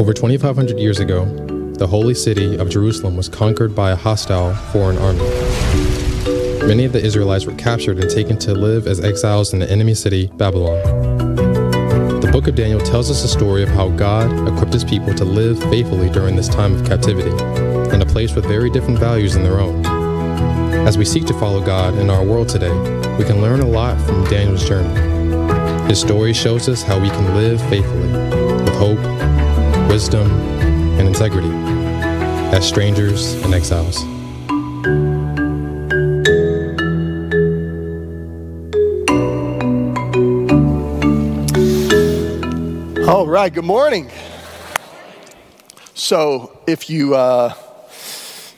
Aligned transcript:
Over 0.00 0.14
2,500 0.14 0.78
years 0.78 0.98
ago, 0.98 1.26
the 1.74 1.86
holy 1.86 2.14
city 2.14 2.56
of 2.56 2.70
Jerusalem 2.70 3.18
was 3.18 3.28
conquered 3.28 3.74
by 3.74 3.90
a 3.90 3.94
hostile 3.94 4.54
foreign 4.72 4.96
army. 4.96 5.28
Many 6.66 6.86
of 6.86 6.94
the 6.94 7.02
Israelites 7.04 7.44
were 7.44 7.54
captured 7.56 7.98
and 7.98 8.08
taken 8.08 8.38
to 8.38 8.54
live 8.54 8.86
as 8.86 9.04
exiles 9.04 9.52
in 9.52 9.58
the 9.58 9.70
enemy 9.70 9.92
city, 9.92 10.28
Babylon. 10.28 10.82
The 12.22 12.30
book 12.32 12.48
of 12.48 12.54
Daniel 12.54 12.80
tells 12.80 13.10
us 13.10 13.20
the 13.20 13.28
story 13.28 13.62
of 13.62 13.68
how 13.68 13.90
God 13.90 14.48
equipped 14.48 14.72
his 14.72 14.84
people 14.84 15.12
to 15.12 15.24
live 15.26 15.62
faithfully 15.64 16.08
during 16.08 16.34
this 16.34 16.48
time 16.48 16.72
of 16.72 16.86
captivity, 16.86 17.32
in 17.94 18.00
a 18.00 18.06
place 18.06 18.34
with 18.34 18.46
very 18.46 18.70
different 18.70 18.98
values 18.98 19.34
than 19.34 19.42
their 19.42 19.60
own. 19.60 19.84
As 20.88 20.96
we 20.96 21.04
seek 21.04 21.26
to 21.26 21.34
follow 21.34 21.60
God 21.62 21.96
in 21.96 22.08
our 22.08 22.24
world 22.24 22.48
today, 22.48 22.72
we 23.18 23.24
can 23.24 23.42
learn 23.42 23.60
a 23.60 23.68
lot 23.68 24.00
from 24.06 24.24
Daniel's 24.30 24.66
journey. 24.66 24.98
His 25.90 26.00
story 26.00 26.32
shows 26.32 26.70
us 26.70 26.82
how 26.82 26.98
we 26.98 27.10
can 27.10 27.34
live 27.34 27.60
faithfully, 27.68 28.59
wisdom, 29.90 30.30
and 31.00 31.08
integrity, 31.08 31.50
as 32.54 32.64
strangers 32.64 33.32
and 33.42 33.52
exiles. 33.52 33.96
All 43.08 43.26
right, 43.26 43.52
good 43.52 43.64
morning. 43.64 44.08
So, 45.94 46.56
if 46.68 46.88
you 46.88 47.16
uh, 47.16 47.52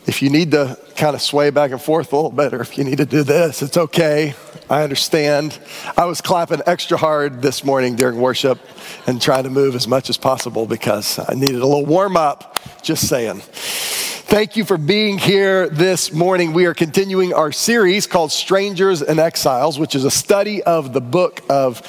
if 0.07 0.21
you 0.21 0.29
need 0.29 0.51
to 0.51 0.77
kind 1.03 1.17
of 1.17 1.21
sway 1.21 1.51
back 1.51 1.73
and 1.73 1.83
forth 1.83 2.13
a 2.13 2.15
little 2.15 2.31
bit, 2.31 2.55
or 2.55 2.61
if 2.61 2.79
you 2.79 2.85
need 2.85 2.99
to 2.99 3.05
do 3.05 3.25
this, 3.25 3.61
it's 3.61 3.77
okay. 3.77 4.35
I 4.71 4.85
understand. 4.85 5.59
I 5.97 6.05
was 6.05 6.21
clapping 6.21 6.63
extra 6.65 6.97
hard 6.97 7.43
this 7.43 7.65
morning 7.65 7.97
during 7.97 8.21
worship 8.21 8.61
and 9.09 9.21
trying 9.21 9.43
to 9.43 9.51
move 9.51 9.75
as 9.75 9.89
much 9.89 10.11
as 10.11 10.17
possible 10.17 10.65
because 10.65 11.19
I 11.19 11.35
needed 11.35 11.61
a 11.61 11.67
little 11.67 11.85
warm 11.85 12.17
up. 12.17 12.57
Just 12.85 13.09
saying. 13.09 13.41
Thank 13.41 14.55
you 14.55 14.65
for 14.65 14.79
being 14.79 15.19
here 15.19 15.69
this 15.69 16.13
morning. 16.13 16.53
We 16.53 16.67
are 16.67 16.75
continuing 16.75 17.35
our 17.35 17.51
series 17.51 18.07
called 18.07 18.31
Strangers 18.31 19.03
and 19.03 19.19
Exiles, 19.19 19.81
which 19.81 19.97
is 19.97 20.05
a 20.05 20.11
study 20.11 20.63
of 20.63 20.93
the 20.93 21.01
book 21.01 21.41
of 21.51 21.83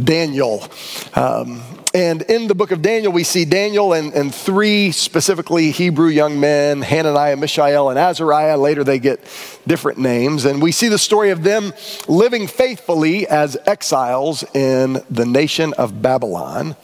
Daniel. 0.00 0.68
Um, 1.16 1.81
and 1.94 2.22
in 2.22 2.46
the 2.46 2.54
book 2.54 2.70
of 2.70 2.80
Daniel, 2.80 3.12
we 3.12 3.22
see 3.22 3.44
Daniel 3.44 3.92
and, 3.92 4.14
and 4.14 4.34
three 4.34 4.92
specifically 4.92 5.70
Hebrew 5.70 6.08
young 6.08 6.40
men 6.40 6.80
Hananiah, 6.80 7.36
Mishael, 7.36 7.90
and 7.90 7.98
Azariah. 7.98 8.56
Later, 8.56 8.82
they 8.82 8.98
get 8.98 9.20
different 9.66 9.98
names. 9.98 10.46
And 10.46 10.62
we 10.62 10.72
see 10.72 10.88
the 10.88 10.98
story 10.98 11.30
of 11.30 11.42
them 11.42 11.74
living 12.08 12.46
faithfully 12.46 13.28
as 13.28 13.58
exiles 13.66 14.42
in 14.54 15.02
the 15.10 15.26
nation 15.26 15.74
of 15.74 16.00
Babylon. 16.00 16.76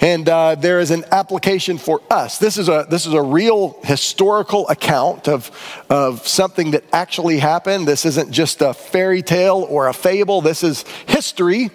And 0.00 0.26
uh, 0.28 0.54
there 0.54 0.80
is 0.80 0.90
an 0.90 1.04
application 1.12 1.76
for 1.76 2.00
us. 2.10 2.38
This 2.38 2.56
is 2.56 2.68
a, 2.68 2.86
this 2.88 3.04
is 3.06 3.12
a 3.12 3.22
real 3.22 3.78
historical 3.84 4.66
account 4.68 5.28
of, 5.28 5.50
of 5.90 6.26
something 6.26 6.70
that 6.70 6.84
actually 6.92 7.38
happened. 7.38 7.86
This 7.86 8.06
isn't 8.06 8.30
just 8.30 8.62
a 8.62 8.72
fairy 8.72 9.22
tale 9.22 9.66
or 9.68 9.88
a 9.88 9.94
fable, 9.94 10.40
this 10.40 10.62
is 10.62 10.82
history 11.06 11.70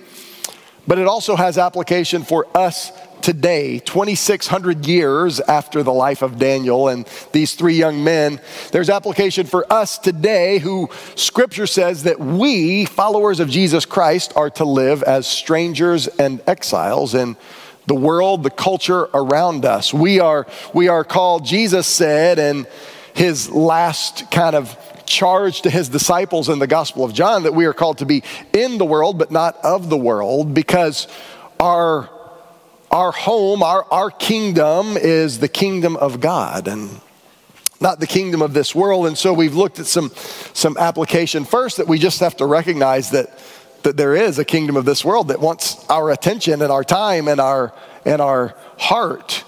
but 0.89 0.97
it 0.97 1.05
also 1.05 1.35
has 1.35 1.59
application 1.59 2.23
for 2.23 2.47
us 2.57 2.91
today, 3.21 3.77
2,600 3.77 4.87
years 4.87 5.39
after 5.39 5.83
the 5.83 5.93
life 5.93 6.23
of 6.23 6.39
Daniel 6.39 6.87
and 6.87 7.07
these 7.31 7.53
three 7.53 7.75
young 7.75 8.03
men. 8.03 8.41
There's 8.71 8.89
application 8.89 9.45
for 9.45 9.71
us 9.71 9.99
today 9.99 10.57
who 10.57 10.89
scripture 11.13 11.67
says 11.67 12.03
that 12.03 12.19
we, 12.19 12.85
followers 12.85 13.39
of 13.39 13.51
Jesus 13.51 13.85
Christ, 13.85 14.33
are 14.35 14.49
to 14.49 14.65
live 14.65 15.03
as 15.03 15.27
strangers 15.27 16.07
and 16.07 16.41
exiles 16.47 17.13
in 17.13 17.37
the 17.85 17.93
world, 17.93 18.41
the 18.41 18.49
culture 18.49 19.09
around 19.13 19.65
us. 19.65 19.93
We 19.93 20.19
are, 20.19 20.47
we 20.73 20.87
are 20.87 21.03
called, 21.03 21.45
Jesus 21.45 21.85
said, 21.85 22.39
in 22.39 22.65
his 23.19 23.49
last 23.49 24.31
kind 24.31 24.55
of 24.55 24.77
charge 25.05 25.63
to 25.63 25.69
his 25.69 25.89
disciples 25.89 26.47
in 26.47 26.57
the 26.57 26.67
Gospel 26.67 27.03
of 27.03 27.13
John 27.13 27.43
that 27.43 27.53
we 27.53 27.65
are 27.65 27.73
called 27.73 27.97
to 27.97 28.05
be 28.05 28.23
in 28.53 28.77
the 28.77 28.85
world, 28.85 29.19
but 29.19 29.29
not 29.29 29.57
of 29.61 29.89
the 29.89 29.97
world, 29.97 30.53
because 30.53 31.05
our, 31.59 32.09
our 32.89 33.11
home, 33.11 33.61
our, 33.61 33.85
our 33.91 34.09
kingdom 34.09 34.95
is 34.95 35.39
the 35.39 35.49
kingdom 35.49 35.97
of 35.97 36.21
God 36.21 36.69
and 36.69 37.01
not 37.81 37.99
the 37.99 38.07
kingdom 38.07 38.41
of 38.41 38.53
this 38.53 38.73
world. 38.73 39.05
And 39.05 39.17
so 39.17 39.33
we've 39.33 39.53
looked 39.53 39.79
at 39.79 39.85
some, 39.85 40.11
some 40.53 40.77
application 40.77 41.43
first 41.43 41.75
that 41.75 41.89
we 41.89 41.99
just 41.99 42.21
have 42.21 42.37
to 42.37 42.45
recognize 42.45 43.09
that, 43.09 43.37
that 43.83 43.97
there 43.97 44.15
is 44.15 44.39
a 44.39 44.45
kingdom 44.45 44.77
of 44.77 44.85
this 44.85 45.03
world 45.03 45.27
that 45.27 45.41
wants 45.41 45.85
our 45.89 46.09
attention 46.09 46.61
and 46.61 46.71
our 46.71 46.85
time 46.85 47.27
and 47.27 47.41
our, 47.41 47.73
and 48.05 48.21
our 48.21 48.55
heart. 48.77 49.43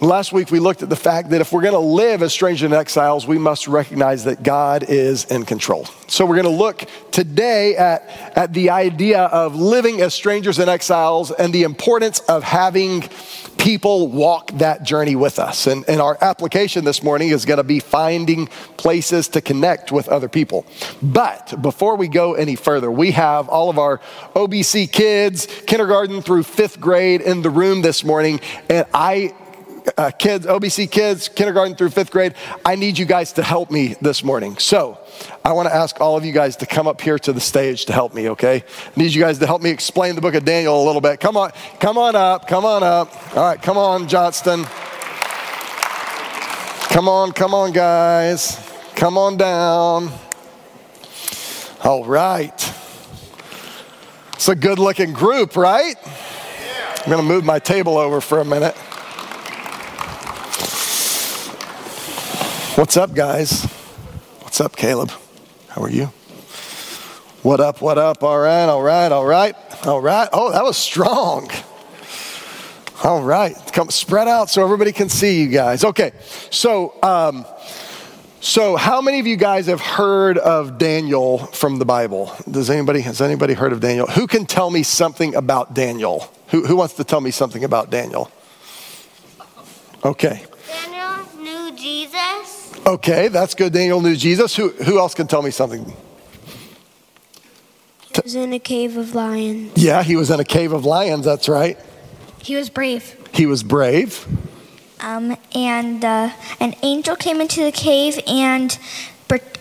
Last 0.00 0.32
week, 0.32 0.52
we 0.52 0.60
looked 0.60 0.84
at 0.84 0.88
the 0.88 0.94
fact 0.96 1.30
that 1.30 1.40
if 1.40 1.52
we're 1.52 1.62
going 1.62 1.72
to 1.72 1.80
live 1.80 2.22
as 2.22 2.32
strangers 2.32 2.62
and 2.62 2.72
exiles, 2.72 3.26
we 3.26 3.36
must 3.36 3.66
recognize 3.66 4.22
that 4.24 4.44
God 4.44 4.84
is 4.84 5.24
in 5.24 5.44
control. 5.44 5.86
So, 6.06 6.24
we're 6.24 6.40
going 6.40 6.56
to 6.56 6.62
look 6.62 6.88
today 7.10 7.74
at, 7.74 8.08
at 8.36 8.52
the 8.52 8.70
idea 8.70 9.22
of 9.22 9.56
living 9.56 10.00
as 10.00 10.14
strangers 10.14 10.60
and 10.60 10.70
exiles 10.70 11.32
and 11.32 11.52
the 11.52 11.64
importance 11.64 12.20
of 12.20 12.44
having 12.44 13.08
people 13.58 14.06
walk 14.06 14.52
that 14.52 14.84
journey 14.84 15.16
with 15.16 15.40
us. 15.40 15.66
And, 15.66 15.84
and 15.88 16.00
our 16.00 16.16
application 16.20 16.84
this 16.84 17.02
morning 17.02 17.30
is 17.30 17.44
going 17.44 17.56
to 17.56 17.64
be 17.64 17.80
finding 17.80 18.46
places 18.76 19.26
to 19.30 19.40
connect 19.40 19.90
with 19.90 20.08
other 20.08 20.28
people. 20.28 20.64
But 21.02 21.60
before 21.60 21.96
we 21.96 22.06
go 22.06 22.34
any 22.34 22.54
further, 22.54 22.88
we 22.88 23.10
have 23.10 23.48
all 23.48 23.68
of 23.68 23.80
our 23.80 23.98
OBC 24.36 24.92
kids, 24.92 25.48
kindergarten 25.66 26.22
through 26.22 26.44
fifth 26.44 26.78
grade, 26.78 27.20
in 27.20 27.42
the 27.42 27.50
room 27.50 27.82
this 27.82 28.04
morning. 28.04 28.40
And 28.70 28.86
I 28.94 29.34
uh, 29.96 30.10
kids, 30.10 30.46
OBC 30.46 30.90
kids, 30.90 31.28
kindergarten 31.28 31.76
through 31.76 31.90
fifth 31.90 32.10
grade, 32.10 32.34
I 32.64 32.74
need 32.74 32.98
you 32.98 33.04
guys 33.04 33.32
to 33.34 33.42
help 33.42 33.70
me 33.70 33.94
this 34.00 34.22
morning. 34.22 34.58
So 34.58 34.98
I 35.44 35.52
want 35.52 35.68
to 35.68 35.74
ask 35.74 36.00
all 36.00 36.16
of 36.16 36.24
you 36.24 36.32
guys 36.32 36.56
to 36.56 36.66
come 36.66 36.86
up 36.86 37.00
here 37.00 37.18
to 37.20 37.32
the 37.32 37.40
stage 37.40 37.86
to 37.86 37.92
help 37.92 38.14
me, 38.14 38.30
okay? 38.30 38.64
I 38.64 39.00
need 39.00 39.14
you 39.14 39.22
guys 39.22 39.38
to 39.38 39.46
help 39.46 39.62
me 39.62 39.70
explain 39.70 40.14
the 40.14 40.20
book 40.20 40.34
of 40.34 40.44
Daniel 40.44 40.82
a 40.82 40.84
little 40.84 41.00
bit. 41.00 41.20
Come 41.20 41.36
on, 41.36 41.52
come 41.80 41.98
on 41.98 42.16
up, 42.16 42.48
come 42.48 42.64
on 42.64 42.82
up. 42.82 43.36
All 43.36 43.44
right, 43.44 43.60
come 43.60 43.76
on, 43.76 44.08
Johnston. 44.08 44.64
Come 46.90 47.08
on, 47.08 47.32
come 47.32 47.54
on, 47.54 47.72
guys. 47.72 48.58
Come 48.96 49.16
on 49.16 49.36
down. 49.36 50.10
All 51.84 52.04
right. 52.04 52.74
It's 54.34 54.48
a 54.48 54.56
good 54.56 54.78
looking 54.78 55.12
group, 55.12 55.56
right? 55.56 55.94
I'm 56.98 57.04
going 57.04 57.18
to 57.18 57.22
move 57.22 57.44
my 57.44 57.58
table 57.58 57.96
over 57.96 58.20
for 58.20 58.40
a 58.40 58.44
minute. 58.44 58.76
What's 62.78 62.96
up, 62.96 63.12
guys? 63.12 63.64
What's 64.42 64.60
up, 64.60 64.76
Caleb? 64.76 65.10
How 65.66 65.82
are 65.82 65.90
you? 65.90 66.12
What 67.42 67.58
up, 67.58 67.82
what 67.82 67.98
up? 67.98 68.22
All 68.22 68.38
right, 68.38 68.66
all 68.66 68.80
right, 68.80 69.10
all 69.10 69.26
right, 69.26 69.56
all 69.84 70.00
right. 70.00 70.28
Oh, 70.32 70.52
that 70.52 70.62
was 70.62 70.76
strong. 70.76 71.50
All 73.02 73.20
right, 73.20 73.56
come 73.72 73.90
spread 73.90 74.28
out 74.28 74.48
so 74.48 74.62
everybody 74.62 74.92
can 74.92 75.08
see 75.08 75.40
you 75.40 75.48
guys. 75.48 75.82
Okay, 75.82 76.12
so, 76.50 76.94
um, 77.02 77.44
so 78.40 78.76
how 78.76 79.00
many 79.00 79.18
of 79.18 79.26
you 79.26 79.34
guys 79.34 79.66
have 79.66 79.80
heard 79.80 80.38
of 80.38 80.78
Daniel 80.78 81.38
from 81.38 81.80
the 81.80 81.84
Bible? 81.84 82.32
Does 82.48 82.70
anybody, 82.70 83.00
has 83.00 83.20
anybody 83.20 83.54
heard 83.54 83.72
of 83.72 83.80
Daniel? 83.80 84.06
Who 84.06 84.28
can 84.28 84.46
tell 84.46 84.70
me 84.70 84.84
something 84.84 85.34
about 85.34 85.74
Daniel? 85.74 86.32
Who, 86.50 86.64
who 86.64 86.76
wants 86.76 86.94
to 86.94 87.02
tell 87.02 87.20
me 87.20 87.32
something 87.32 87.64
about 87.64 87.90
Daniel? 87.90 88.30
Okay. 90.04 90.44
Daniel 90.68 91.26
knew 91.42 91.76
Jesus. 91.76 92.57
Okay, 92.88 93.28
that's 93.28 93.54
good. 93.54 93.74
Daniel 93.74 94.00
knew 94.00 94.16
Jesus. 94.16 94.56
Who, 94.56 94.70
who 94.70 94.98
else 94.98 95.12
can 95.12 95.26
tell 95.26 95.42
me 95.42 95.50
something? 95.50 95.84
He 98.00 98.20
was 98.24 98.34
in 98.34 98.50
a 98.54 98.58
cave 98.58 98.96
of 98.96 99.14
lions. 99.14 99.72
Yeah, 99.76 100.02
he 100.02 100.16
was 100.16 100.30
in 100.30 100.40
a 100.40 100.44
cave 100.44 100.72
of 100.72 100.86
lions. 100.86 101.26
That's 101.26 101.50
right. 101.50 101.78
He 102.38 102.56
was 102.56 102.70
brave. 102.70 103.14
He 103.34 103.44
was 103.44 103.62
brave. 103.62 104.26
Um, 105.00 105.36
and 105.54 106.02
uh, 106.02 106.30
an 106.60 106.76
angel 106.82 107.14
came 107.14 107.42
into 107.42 107.62
the 107.62 107.72
cave 107.72 108.18
and 108.26 108.78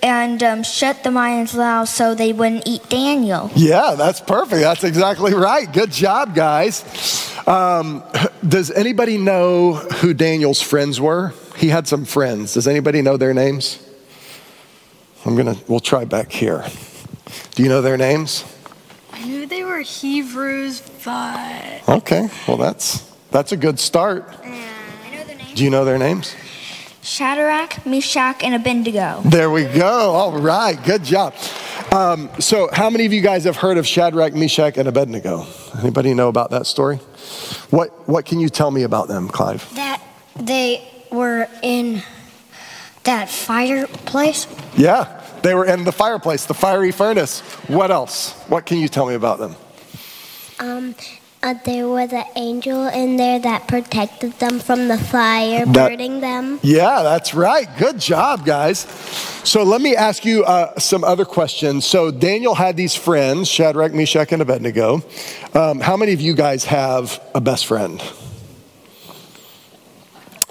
and 0.01 0.41
um, 0.43 0.63
shut 0.63 1.03
the 1.03 1.11
lions 1.11 1.53
mouths 1.53 1.91
so 1.91 2.15
they 2.15 2.31
wouldn't 2.31 2.65
eat 2.65 2.87
Daniel. 2.87 3.51
Yeah, 3.55 3.95
that's 3.97 4.21
perfect. 4.21 4.61
That's 4.61 4.85
exactly 4.85 5.33
right. 5.33 5.69
Good 5.69 5.91
job, 5.91 6.33
guys. 6.33 7.35
Um, 7.45 8.01
does 8.47 8.71
anybody 8.71 9.17
know 9.17 9.73
who 9.73 10.13
Daniel's 10.13 10.61
friends 10.61 11.01
were? 11.01 11.33
He 11.57 11.69
had 11.69 11.87
some 11.87 12.05
friends. 12.05 12.53
Does 12.53 12.67
anybody 12.67 13.01
know 13.01 13.17
their 13.17 13.33
names? 13.33 13.83
I'm 15.25 15.35
gonna. 15.35 15.55
We'll 15.67 15.79
try 15.79 16.05
back 16.05 16.31
here. 16.31 16.63
Do 17.55 17.63
you 17.63 17.69
know 17.69 17.81
their 17.81 17.97
names? 17.97 18.45
I 19.11 19.25
knew 19.25 19.47
they 19.47 19.63
were 19.63 19.79
Hebrews, 19.79 20.81
but 21.03 21.81
okay. 21.89 22.29
Well, 22.47 22.57
that's 22.57 22.99
that's 23.31 23.51
a 23.51 23.57
good 23.57 23.79
start. 23.79 24.25
I 24.43 25.09
know 25.11 25.23
their 25.23 25.35
names. 25.35 25.53
Do 25.55 25.63
you 25.63 25.71
know 25.71 25.83
their 25.83 25.97
names? 25.97 26.35
Shadrach, 27.01 27.85
Meshach, 27.87 28.43
and 28.43 28.53
Abednego. 28.53 29.21
There 29.25 29.49
we 29.49 29.63
go. 29.63 30.11
All 30.11 30.39
right. 30.39 30.81
Good 30.83 31.03
job. 31.03 31.33
Um, 31.91 32.29
so, 32.39 32.69
how 32.71 32.91
many 32.91 33.05
of 33.05 33.13
you 33.13 33.21
guys 33.21 33.45
have 33.45 33.55
heard 33.55 33.77
of 33.77 33.87
Shadrach, 33.87 34.35
Meshach, 34.35 34.77
and 34.77 34.87
Abednego? 34.87 35.47
Anybody 35.79 36.13
know 36.13 36.27
about 36.27 36.51
that 36.51 36.67
story? 36.67 36.97
What 37.71 38.07
What 38.07 38.25
can 38.25 38.39
you 38.39 38.49
tell 38.49 38.69
me 38.69 38.83
about 38.83 39.07
them, 39.07 39.27
Clive? 39.27 39.67
That 39.73 40.03
they 40.39 40.87
were 41.11 41.47
in 41.61 42.01
that 43.03 43.29
fireplace. 43.29 44.47
Yeah, 44.75 45.21
they 45.43 45.53
were 45.55 45.65
in 45.65 45.83
the 45.83 45.91
fireplace, 45.91 46.45
the 46.45 46.53
fiery 46.53 46.91
furnace. 46.91 47.41
What 47.67 47.91
else? 47.91 48.33
What 48.47 48.65
can 48.65 48.77
you 48.79 48.87
tell 48.87 49.05
me 49.05 49.13
about 49.15 49.39
them? 49.39 49.55
Um, 50.59 50.95
uh, 51.43 51.53
there 51.65 51.87
was 51.87 52.11
an 52.13 52.25
angel 52.35 52.87
in 52.87 53.15
there 53.15 53.39
that 53.39 53.67
protected 53.67 54.33
them 54.39 54.59
from 54.59 54.87
the 54.87 54.97
fire 54.97 55.65
That- 55.67 55.89
burning 55.89 56.19
them. 56.19 56.59
Yeah, 56.63 57.03
that's 57.03 57.33
right. 57.35 57.67
Good 57.77 57.99
job, 57.99 58.43
guys. 58.45 58.79
So 59.43 59.63
let 59.63 59.79
me 59.81 59.95
ask 59.95 60.25
you 60.25 60.43
uh, 60.43 60.77
some 60.79 61.03
other 61.03 61.25
questions. 61.25 61.85
So 61.85 62.09
Daniel 62.11 62.55
had 62.55 62.75
these 62.75 62.95
friends, 62.95 63.47
Shadrach, 63.47 63.93
Meshach, 63.93 64.31
and 64.33 64.41
Abednego. 64.41 65.03
Um, 65.53 65.79
how 65.79 65.95
many 65.95 66.11
of 66.11 66.19
you 66.19 66.33
guys 66.33 66.65
have 66.65 67.21
a 67.35 67.39
best 67.39 67.67
friend? 67.67 68.01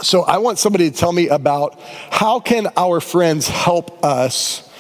So 0.07 0.23
I 0.23 0.39
want 0.39 0.61
somebody 0.61 0.89
to 0.89 0.97
tell 0.97 1.13
me 1.13 1.27
about 1.27 1.81
how 2.13 2.39
can 2.39 2.69
our 2.77 3.01
friends 3.01 3.49
help 3.49 4.05
us 4.05 4.71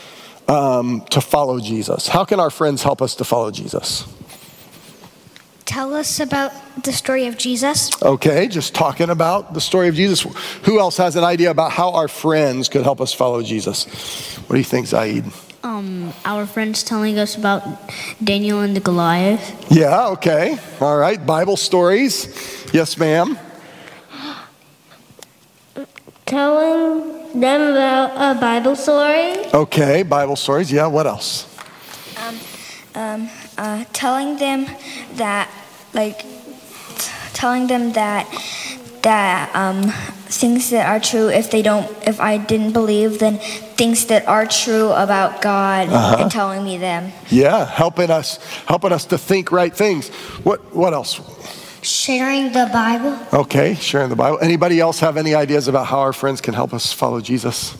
um, 0.47 1.05
to 1.11 1.21
follow 1.21 1.59
Jesus? 1.59 2.07
How 2.07 2.25
can 2.25 2.39
our 2.39 2.49
friends 2.49 2.85
help 2.85 3.03
us 3.03 3.17
to 3.17 3.25
follow 3.25 3.51
Jesus? 3.51 4.07
Tell 5.65 5.95
us 5.95 6.21
about 6.21 6.53
the 6.85 6.93
story 6.93 7.27
of 7.27 7.37
Jesus. 7.37 7.91
Okay, 8.01 8.47
just 8.47 8.73
talking 8.73 9.11
about 9.11 9.53
the 9.53 9.61
story 9.61 9.89
of 9.89 9.97
Jesus. 9.97 10.23
Who 10.63 10.79
else 10.79 10.97
has 10.99 11.17
an 11.17 11.25
idea 11.25 11.51
about 11.51 11.73
how 11.73 11.91
our 11.95 12.07
friends 12.07 12.69
could 12.69 12.85
help 12.85 13.01
us 13.01 13.13
follow 13.13 13.43
Jesus? 13.43 13.85
What 14.47 14.55
do 14.55 14.59
you 14.59 14.65
think, 14.65 14.87
Zaid? 14.87 15.25
Um, 15.65 16.13
our 16.25 16.47
friends 16.47 16.85
telling 16.85 17.19
us 17.19 17.35
about 17.35 17.65
Daniel 18.23 18.61
and 18.61 18.77
the 18.77 18.81
Goliath. 18.81 19.73
Yeah, 19.73 20.11
okay. 20.11 20.57
All 20.81 20.97
right. 20.97 21.19
Bible 21.27 21.57
stories. 21.57 22.29
Yes, 22.73 22.97
ma'am. 22.97 23.37
Telling 26.37 27.41
them 27.41 27.63
about 27.73 28.37
a 28.37 28.39
Bible 28.39 28.77
story. 28.77 29.49
Okay, 29.55 30.03
Bible 30.03 30.37
stories. 30.37 30.71
Yeah, 30.71 30.87
what 30.87 31.07
else? 31.07 31.49
um, 32.21 32.37
um, 32.95 33.31
uh, 33.57 33.85
telling 33.95 34.37
them 34.37 34.67
that 35.15 35.51
like 35.95 36.19
t- 36.19 37.11
telling 37.33 37.69
them 37.69 37.93
that 37.93 38.29
that 39.01 39.49
um, 39.57 39.85
things 40.29 40.69
that 40.69 40.87
are 40.87 41.01
true 41.01 41.29
if 41.31 41.51
they 41.51 41.63
don't 41.63 41.87
if 42.07 42.21
i 42.21 42.37
didn't 42.37 42.73
believe 42.73 43.19
then 43.19 43.39
things 43.79 44.07
that 44.07 44.27
are 44.27 44.45
true 44.45 44.91
about 44.93 45.41
god 45.41 45.89
and 46.21 46.31
telling 46.31 46.63
me 46.65 46.77
them 46.77 47.13
Yeah, 47.31 47.65
helping 47.65 48.11
us 48.11 48.39
helping 48.67 48.93
us 48.93 49.07
to 49.07 49.17
think 49.17 49.51
right 49.53 49.75
things. 49.75 50.09
What 50.45 50.61
what 50.75 50.93
else? 50.93 51.17
Sharing 51.87 52.51
the 52.51 52.69
Bible. 52.73 53.17
Okay, 53.33 53.75
sharing 53.75 54.09
the 54.09 54.17
Bible. 54.17 54.39
Anybody 54.41 54.81
else 54.81 54.99
have 54.99 55.17
any 55.17 55.37
ideas 55.37 55.69
about 55.69 55.87
how 55.87 56.01
our 56.01 56.13
friends 56.13 56.41
can 56.41 56.53
help 56.53 56.75
us 56.75 56.93
follow 56.93 57.21
Jesus? 57.21 57.77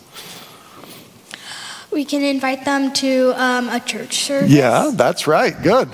We 1.91 2.05
can 2.05 2.23
invite 2.23 2.65
them 2.65 2.93
to 2.95 3.33
um, 3.37 3.69
a 3.69 3.81
church 3.81 4.19
service. 4.19 4.51
Yeah, 4.51 4.93
that's 4.95 5.27
right. 5.27 5.61
Good. 5.61 5.89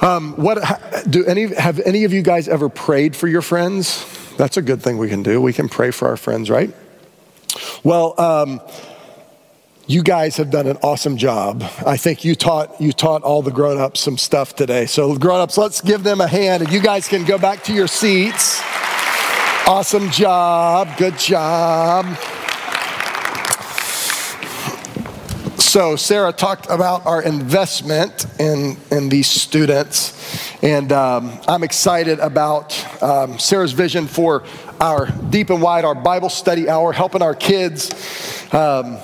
Um, 0.00 0.34
what 0.36 0.62
do 1.10 1.24
any 1.24 1.52
have 1.54 1.80
any 1.80 2.04
of 2.04 2.12
you 2.12 2.22
guys 2.22 2.46
ever 2.46 2.68
prayed 2.68 3.16
for 3.16 3.26
your 3.26 3.42
friends? 3.42 4.04
That's 4.36 4.56
a 4.56 4.62
good 4.62 4.80
thing 4.80 4.98
we 4.98 5.08
can 5.08 5.24
do. 5.24 5.40
We 5.40 5.52
can 5.52 5.68
pray 5.68 5.90
for 5.90 6.06
our 6.06 6.16
friends, 6.16 6.50
right? 6.50 6.72
Well, 7.82 8.14
um, 8.20 8.60
you 9.86 10.02
guys 10.02 10.36
have 10.36 10.50
done 10.50 10.66
an 10.66 10.76
awesome 10.82 11.16
job. 11.16 11.62
I 11.86 11.96
think 11.96 12.24
you 12.24 12.34
taught 12.34 12.80
you 12.80 12.92
taught 12.92 13.22
all 13.22 13.42
the 13.42 13.52
grown-ups 13.52 14.00
some 14.00 14.18
stuff 14.18 14.56
today. 14.56 14.86
So 14.86 15.16
grown-ups, 15.16 15.56
let's 15.56 15.80
give 15.80 16.02
them 16.02 16.20
a 16.20 16.26
hand 16.26 16.64
and 16.64 16.72
you 16.72 16.80
guys 16.80 17.06
can 17.06 17.24
go 17.24 17.38
back 17.38 17.62
to 17.64 17.72
your 17.72 17.86
seats. 17.86 18.60
Awesome 19.68 20.10
job. 20.10 20.88
Good 20.96 21.18
job. 21.18 22.06
So 25.58 25.94
Sarah 25.94 26.32
talked 26.32 26.66
about 26.70 27.04
our 27.04 27.22
investment 27.22 28.26
in, 28.40 28.76
in 28.90 29.08
these 29.08 29.26
students, 29.26 30.54
and 30.62 30.90
um, 30.90 31.38
I'm 31.46 31.62
excited 31.64 32.18
about 32.18 33.02
um, 33.02 33.38
Sarah's 33.38 33.72
vision 33.72 34.06
for 34.06 34.44
our 34.80 35.06
deep 35.28 35.50
and 35.50 35.60
wide, 35.60 35.84
our 35.84 35.94
Bible 35.94 36.30
study 36.30 36.68
hour, 36.68 36.92
helping 36.92 37.20
our 37.20 37.34
kids 37.34 37.90
um, 38.54 38.98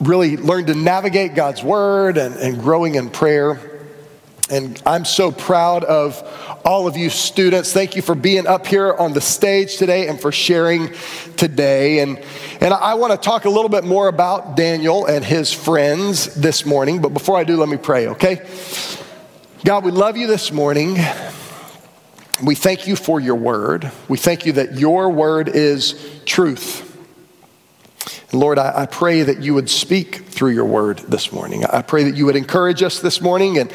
really 0.00 0.36
learn 0.36 0.66
to 0.66 0.74
navigate 0.74 1.34
God's 1.34 1.62
Word 1.62 2.18
and, 2.18 2.34
and 2.36 2.60
growing 2.60 2.96
in 2.96 3.10
prayer. 3.10 3.72
And 4.48 4.80
I'm 4.86 5.04
so 5.04 5.32
proud 5.32 5.82
of 5.82 6.22
all 6.64 6.86
of 6.86 6.96
you 6.96 7.10
students. 7.10 7.72
Thank 7.72 7.96
you 7.96 8.02
for 8.02 8.14
being 8.14 8.46
up 8.46 8.66
here 8.66 8.94
on 8.94 9.12
the 9.12 9.20
stage 9.20 9.76
today 9.76 10.06
and 10.06 10.20
for 10.20 10.30
sharing 10.30 10.92
today. 11.36 11.98
And, 11.98 12.22
and 12.60 12.72
I 12.72 12.94
want 12.94 13.12
to 13.12 13.18
talk 13.18 13.44
a 13.44 13.50
little 13.50 13.68
bit 13.68 13.82
more 13.82 14.06
about 14.06 14.56
Daniel 14.56 15.06
and 15.06 15.24
his 15.24 15.52
friends 15.52 16.32
this 16.34 16.64
morning. 16.64 17.00
But 17.00 17.08
before 17.08 17.36
I 17.36 17.44
do, 17.44 17.56
let 17.56 17.68
me 17.68 17.76
pray, 17.76 18.08
okay? 18.08 18.48
God, 19.64 19.84
we 19.84 19.90
love 19.90 20.16
you 20.16 20.28
this 20.28 20.52
morning. 20.52 20.96
We 22.44 22.54
thank 22.54 22.86
you 22.86 22.94
for 22.94 23.18
your 23.18 23.36
word. 23.36 23.90
We 24.08 24.18
thank 24.18 24.46
you 24.46 24.52
that 24.52 24.78
your 24.78 25.10
word 25.10 25.48
is 25.48 26.20
truth. 26.24 26.85
Lord, 28.36 28.58
I, 28.58 28.82
I 28.82 28.86
pray 28.86 29.22
that 29.22 29.42
you 29.42 29.54
would 29.54 29.70
speak 29.70 30.26
through 30.26 30.50
your 30.50 30.64
word 30.64 30.98
this 30.98 31.32
morning. 31.32 31.64
I 31.64 31.82
pray 31.82 32.04
that 32.04 32.16
you 32.16 32.26
would 32.26 32.36
encourage 32.36 32.82
us 32.82 33.00
this 33.00 33.20
morning 33.20 33.58
and 33.58 33.72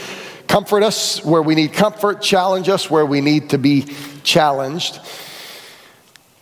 comfort 0.48 0.84
us 0.84 1.24
where 1.24 1.42
we 1.42 1.56
need 1.56 1.74
comfort, 1.74 2.22
challenge 2.22 2.70
us 2.70 2.90
where 2.90 3.06
we 3.06 3.22
need 3.22 3.52
to 3.52 3.58
be 3.58 3.86
challenged. 4.24 5.00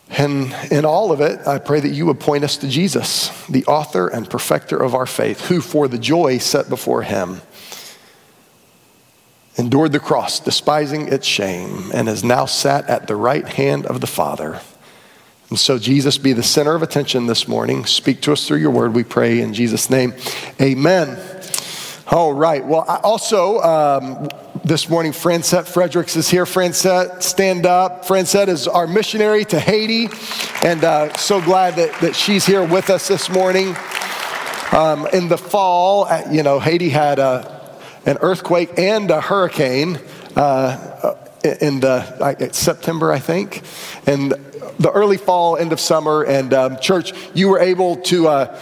And 0.10 0.56
in 0.71 0.86
all 0.86 1.12
of 1.12 1.21
it, 1.21 1.45
I 1.48 1.60
pray 1.60 1.80
that 1.80 1.89
you 1.89 2.06
would 2.07 2.19
point 2.19 2.44
us 2.44 2.57
to 2.57 2.68
Jesus, 2.68 3.30
the 3.48 3.66
author 3.66 4.07
and 4.07 4.30
perfecter 4.30 4.77
of 4.77 4.95
our 4.95 5.06
faith, 5.06 5.48
who 5.48 5.62
for 5.62 5.88
the 5.88 6.00
joy 6.00 6.39
set 6.39 6.69
before 6.69 7.04
him 7.04 7.42
endured 9.60 9.92
the 9.92 10.00
cross, 10.00 10.39
despising 10.39 11.10
its 11.10 11.27
shame, 11.27 11.92
and 11.94 12.07
is 12.07 12.24
now 12.24 12.45
sat 12.45 12.89
at 12.89 13.07
the 13.07 13.16
right 13.16 13.48
hand 13.48 13.86
of 13.86 14.00
the 14.00 14.07
Father. 14.07 14.62
And 15.50 15.57
so, 15.57 15.80
Jesus, 15.80 16.19
be 16.19 16.34
the 16.34 16.44
center 16.44 16.75
of 16.75 16.84
attention 16.84 17.25
this 17.25 17.48
morning. 17.48 17.86
Speak 17.86 18.22
to 18.22 18.34
us 18.34 18.48
through 18.48 18.60
your 18.60 18.69
word, 18.69 18.94
we 18.94 19.04
pray 19.04 19.40
in 19.42 19.54
Jesus' 19.54 19.90
name. 19.90 20.13
Amen. 20.62 21.18
All 22.12 22.34
right. 22.34 22.63
Well, 22.63 22.86
I 22.88 22.98
also, 22.98 23.60
um, 23.62 24.30
this 24.63 24.90
morning, 24.90 25.12
Francette 25.12 25.68
Fredericks 25.68 26.16
is 26.16 26.30
here. 26.30 26.46
Francette, 26.46 27.24
stand 27.24 27.66
up. 27.66 28.06
Francette 28.06 28.48
is 28.48 28.68
our 28.68 28.86
missionary 28.86 29.44
to 29.46 29.60
Haiti, 29.60 30.10
and 30.64 30.83
uh, 30.83 31.14
so 31.18 31.42
glad 31.42 31.76
that, 31.78 32.00
that 32.02 32.16
she's 32.16 32.45
here 32.45 32.64
with 32.64 32.92
us 32.92 33.07
this 33.07 33.28
morning. 33.30 33.76
Um, 34.71 35.07
in 35.14 35.30
the 35.30 35.38
fall, 35.38 36.06
uh, 36.06 36.26
you 36.30 36.44
know, 36.44 36.59
Haiti 36.59 36.90
had 36.90 37.18
a, 37.18 37.80
an 38.06 38.18
earthquake 38.21 38.78
and 38.78 39.09
a 39.09 39.19
hurricane 39.19 40.00
uh, 40.35 41.16
in 41.44 41.80
the 41.80 42.16
like, 42.19 42.54
September, 42.54 43.12
I 43.12 43.19
think, 43.19 43.64
and 44.06 44.33
the 44.78 44.92
early 44.92 45.18
fall, 45.18 45.57
end 45.57 45.71
of 45.71 45.80
summer. 45.80 46.23
And 46.23 46.54
um, 46.54 46.80
church, 46.80 47.14
you 47.33 47.49
were 47.49 47.59
able 47.59 47.97
to, 48.04 48.28
uh, 48.28 48.59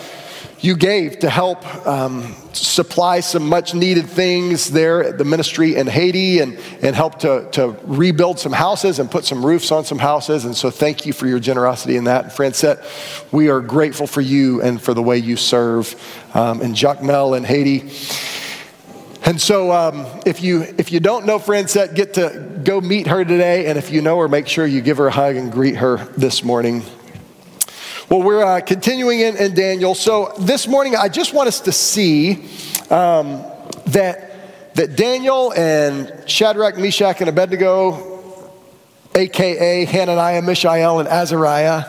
you 0.60 0.76
gave 0.76 1.20
to 1.20 1.30
help 1.30 1.66
um, 1.86 2.36
supply 2.54 3.20
some 3.20 3.48
much 3.48 3.74
needed 3.74 4.08
things 4.08 4.72
there 4.72 5.04
at 5.04 5.18
the 5.18 5.24
ministry 5.24 5.76
in 5.76 5.88
Haiti 5.88 6.40
and, 6.40 6.58
and 6.82 6.96
help 6.96 7.20
to, 7.20 7.48
to 7.52 7.78
rebuild 7.84 8.40
some 8.40 8.52
houses 8.52 9.00
and 9.00 9.10
put 9.10 9.26
some 9.26 9.46
roofs 9.46 9.72
on 9.72 9.86
some 9.86 10.00
houses. 10.00 10.46
And 10.46 10.56
so 10.56 10.70
thank 10.70 11.06
you 11.06 11.14
for 11.14 11.28
your 11.28 11.40
generosity 11.40 11.96
in 11.96 12.06
that. 12.06 12.24
And 12.26 12.34
Francette, 12.34 12.84
we 13.32 13.50
are 13.50 13.62
grateful 13.62 14.08
for 14.08 14.22
you 14.22 14.62
and 14.62 14.82
for 14.82 14.94
the 14.94 15.04
way 15.04 15.18
you 15.18 15.38
serve 15.38 15.96
um, 16.34 16.62
in 16.62 16.74
Jacmel 16.74 17.38
in 17.38 17.44
Haiti. 17.44 17.90
And 19.28 19.42
so, 19.42 19.74
um, 19.74 20.08
if 20.26 20.42
you 20.42 20.62
if 20.78 20.90
you 20.90 21.02
don't 21.02 21.26
know 21.26 21.38
Francette, 21.38 21.94
get 21.94 22.14
to 22.14 22.62
go 22.64 22.80
meet 22.80 23.08
her 23.08 23.26
today. 23.26 23.66
And 23.66 23.78
if 23.78 23.92
you 23.92 24.02
know 24.02 24.18
her, 24.20 24.30
make 24.30 24.48
sure 24.48 24.66
you 24.66 24.80
give 24.80 24.96
her 25.00 25.08
a 25.08 25.12
hug 25.12 25.36
and 25.36 25.52
greet 25.52 25.76
her 25.76 25.98
this 26.16 26.46
morning. 26.46 26.82
Well, 28.10 28.24
we're 28.24 28.42
uh, 28.42 28.62
continuing 28.62 29.20
in, 29.20 29.36
in, 29.36 29.54
Daniel. 29.54 29.96
So 29.96 30.32
this 30.40 30.66
morning, 30.66 30.96
I 30.96 31.10
just 31.10 31.34
want 31.34 31.50
us 31.50 31.60
to 31.60 31.74
see 31.74 32.46
um, 32.90 33.44
that 33.88 34.76
that 34.76 34.96
Daniel 34.96 35.52
and 35.52 36.24
Shadrach, 36.26 36.78
Meshach, 36.78 37.20
and 37.20 37.28
Abednego, 37.28 38.50
aka 39.14 39.84
Hananiah, 39.84 40.42
Mishael, 40.42 41.00
and 41.00 41.10
Azariah, 41.10 41.84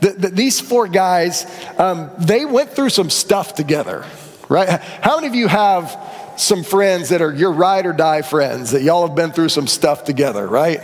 that, 0.00 0.22
that 0.22 0.34
these 0.34 0.58
four 0.58 0.88
guys, 0.88 1.46
um, 1.78 2.10
they 2.18 2.44
went 2.44 2.70
through 2.70 2.90
some 2.90 3.10
stuff 3.10 3.54
together, 3.54 4.04
right? 4.48 4.80
How 4.80 5.14
many 5.14 5.28
of 5.28 5.36
you 5.36 5.46
have? 5.46 5.96
Some 6.40 6.62
friends 6.62 7.10
that 7.10 7.20
are 7.20 7.34
your 7.34 7.52
ride 7.52 7.86
or 7.86 7.92
die 7.92 8.22
friends 8.22 8.70
that 8.70 8.82
y'all 8.82 9.06
have 9.06 9.14
been 9.14 9.30
through 9.30 9.50
some 9.50 9.66
stuff 9.66 10.04
together, 10.04 10.46
right? 10.46 10.80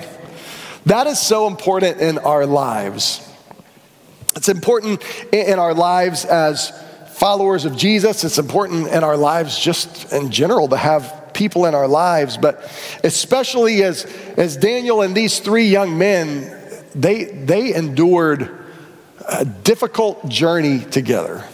That 0.84 1.06
is 1.06 1.18
so 1.18 1.46
important 1.46 2.00
in 2.00 2.18
our 2.18 2.46
lives. 2.46 3.26
It's 4.36 4.48
important 4.48 5.02
in 5.32 5.58
our 5.58 5.72
lives 5.72 6.24
as 6.24 6.70
followers 7.08 7.64
of 7.64 7.74
Jesus, 7.74 8.22
it's 8.22 8.38
important 8.38 8.88
in 8.88 9.02
our 9.02 9.16
lives 9.16 9.58
just 9.58 10.12
in 10.12 10.30
general 10.30 10.68
to 10.68 10.76
have 10.76 11.30
people 11.32 11.64
in 11.64 11.74
our 11.74 11.88
lives, 11.88 12.36
but 12.36 12.70
especially 13.02 13.82
as, 13.82 14.04
as 14.36 14.56
Daniel 14.56 15.00
and 15.00 15.14
these 15.14 15.38
three 15.38 15.66
young 15.68 15.96
men, 15.96 16.52
they, 16.94 17.24
they 17.24 17.74
endured 17.74 18.66
a 19.26 19.44
difficult 19.44 20.28
journey 20.28 20.80
together. 20.80 21.44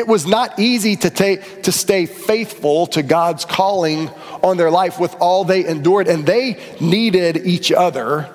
It 0.00 0.08
was 0.08 0.26
not 0.26 0.58
easy 0.58 0.96
to, 0.96 1.10
take, 1.10 1.64
to 1.64 1.72
stay 1.72 2.06
faithful 2.06 2.86
to 2.86 3.02
God's 3.02 3.44
calling 3.44 4.08
on 4.42 4.56
their 4.56 4.70
life 4.70 4.98
with 4.98 5.14
all 5.20 5.44
they 5.44 5.66
endured, 5.66 6.08
and 6.08 6.24
they 6.24 6.58
needed 6.80 7.46
each 7.46 7.70
other 7.70 8.34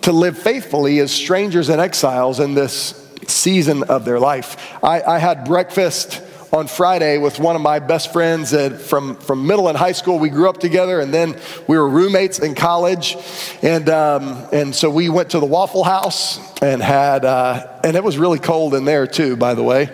to 0.00 0.10
live 0.10 0.36
faithfully 0.36 0.98
as 0.98 1.12
strangers 1.12 1.68
and 1.68 1.80
exiles 1.80 2.40
in 2.40 2.54
this 2.54 3.08
season 3.28 3.84
of 3.84 4.04
their 4.04 4.18
life. 4.18 4.76
I, 4.82 5.00
I 5.00 5.18
had 5.20 5.44
breakfast 5.44 6.20
on 6.52 6.66
Friday 6.66 7.18
with 7.18 7.38
one 7.38 7.54
of 7.54 7.62
my 7.62 7.78
best 7.78 8.12
friends 8.12 8.50
from, 8.88 9.16
from 9.16 9.46
middle 9.46 9.68
and 9.68 9.78
high 9.78 9.92
school. 9.92 10.18
We 10.18 10.30
grew 10.30 10.48
up 10.48 10.58
together 10.58 11.00
and 11.00 11.14
then 11.14 11.38
we 11.68 11.78
were 11.78 11.88
roommates 11.88 12.40
in 12.40 12.54
college. 12.54 13.16
And, 13.62 13.88
um, 13.88 14.48
and 14.52 14.74
so 14.74 14.90
we 14.90 15.08
went 15.08 15.30
to 15.30 15.40
the 15.40 15.46
Waffle 15.46 15.84
House 15.84 16.38
and 16.60 16.82
had, 16.82 17.24
uh, 17.24 17.66
and 17.84 17.96
it 17.96 18.02
was 18.02 18.18
really 18.18 18.38
cold 18.38 18.74
in 18.74 18.84
there 18.84 19.06
too, 19.06 19.36
by 19.36 19.54
the 19.54 19.62
way. 19.62 19.90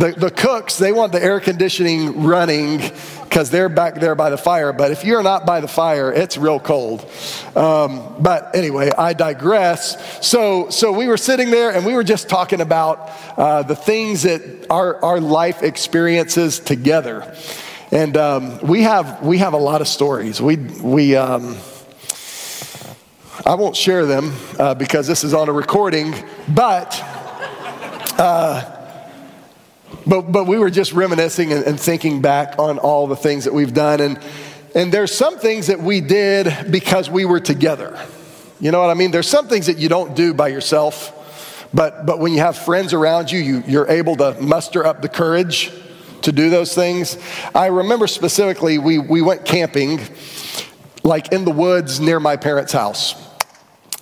The, 0.00 0.12
the 0.12 0.30
cooks, 0.30 0.78
they 0.78 0.92
want 0.92 1.12
the 1.12 1.22
air 1.22 1.40
conditioning 1.40 2.22
running 2.22 2.78
because 3.24 3.50
they're 3.50 3.68
back 3.68 3.96
there 3.96 4.14
by 4.14 4.30
the 4.30 4.38
fire. 4.38 4.72
But 4.72 4.92
if 4.92 5.04
you're 5.04 5.22
not 5.22 5.44
by 5.44 5.60
the 5.60 5.68
fire, 5.68 6.10
it's 6.10 6.38
real 6.38 6.58
cold. 6.58 7.06
Um, 7.54 8.16
but 8.18 8.56
anyway, 8.56 8.90
I 8.96 9.12
digress. 9.12 10.26
So, 10.26 10.70
so 10.70 10.90
we 10.90 11.06
were 11.06 11.18
sitting 11.18 11.50
there 11.50 11.72
and 11.72 11.84
we 11.84 11.92
were 11.92 12.02
just 12.02 12.30
talking 12.30 12.62
about 12.62 13.10
uh, 13.36 13.62
the 13.62 13.76
things 13.76 14.22
that 14.22 14.40
our, 14.70 15.04
our 15.04 15.20
life 15.20 15.62
experiences 15.62 16.60
together. 16.60 17.36
And 17.90 18.16
um, 18.16 18.58
we, 18.60 18.80
have, 18.84 19.22
we 19.22 19.36
have 19.36 19.52
a 19.52 19.58
lot 19.58 19.82
of 19.82 19.88
stories. 19.88 20.40
We, 20.40 20.56
we, 20.56 21.14
um, 21.14 21.58
I 23.44 23.54
won't 23.54 23.76
share 23.76 24.06
them 24.06 24.34
uh, 24.58 24.72
because 24.76 25.06
this 25.06 25.24
is 25.24 25.34
on 25.34 25.50
a 25.50 25.52
recording, 25.52 26.14
but. 26.48 26.98
Uh, 28.18 28.78
but, 30.10 30.32
but 30.32 30.48
we 30.48 30.58
were 30.58 30.70
just 30.70 30.92
reminiscing 30.92 31.52
and, 31.52 31.64
and 31.64 31.78
thinking 31.78 32.20
back 32.20 32.58
on 32.58 32.78
all 32.78 33.06
the 33.06 33.14
things 33.14 33.44
that 33.44 33.54
we've 33.54 33.72
done. 33.72 34.00
And, 34.00 34.18
and 34.74 34.92
there's 34.92 35.14
some 35.14 35.38
things 35.38 35.68
that 35.68 35.78
we 35.78 36.00
did 36.00 36.52
because 36.68 37.08
we 37.08 37.24
were 37.24 37.38
together. 37.38 37.96
You 38.58 38.72
know 38.72 38.80
what 38.80 38.90
I 38.90 38.94
mean? 38.94 39.12
There's 39.12 39.28
some 39.28 39.46
things 39.46 39.66
that 39.66 39.78
you 39.78 39.88
don't 39.88 40.16
do 40.16 40.34
by 40.34 40.48
yourself, 40.48 41.68
but, 41.72 42.06
but 42.06 42.18
when 42.18 42.32
you 42.32 42.40
have 42.40 42.58
friends 42.58 42.92
around 42.92 43.30
you, 43.30 43.38
you, 43.38 43.62
you're 43.68 43.88
able 43.88 44.16
to 44.16 44.38
muster 44.40 44.84
up 44.84 45.00
the 45.00 45.08
courage 45.08 45.70
to 46.22 46.32
do 46.32 46.50
those 46.50 46.74
things. 46.74 47.16
I 47.54 47.66
remember 47.66 48.08
specifically, 48.08 48.78
we, 48.78 48.98
we 48.98 49.22
went 49.22 49.44
camping 49.44 50.00
like 51.04 51.32
in 51.32 51.44
the 51.44 51.52
woods 51.52 52.00
near 52.00 52.18
my 52.18 52.36
parents' 52.36 52.72
house. 52.72 53.29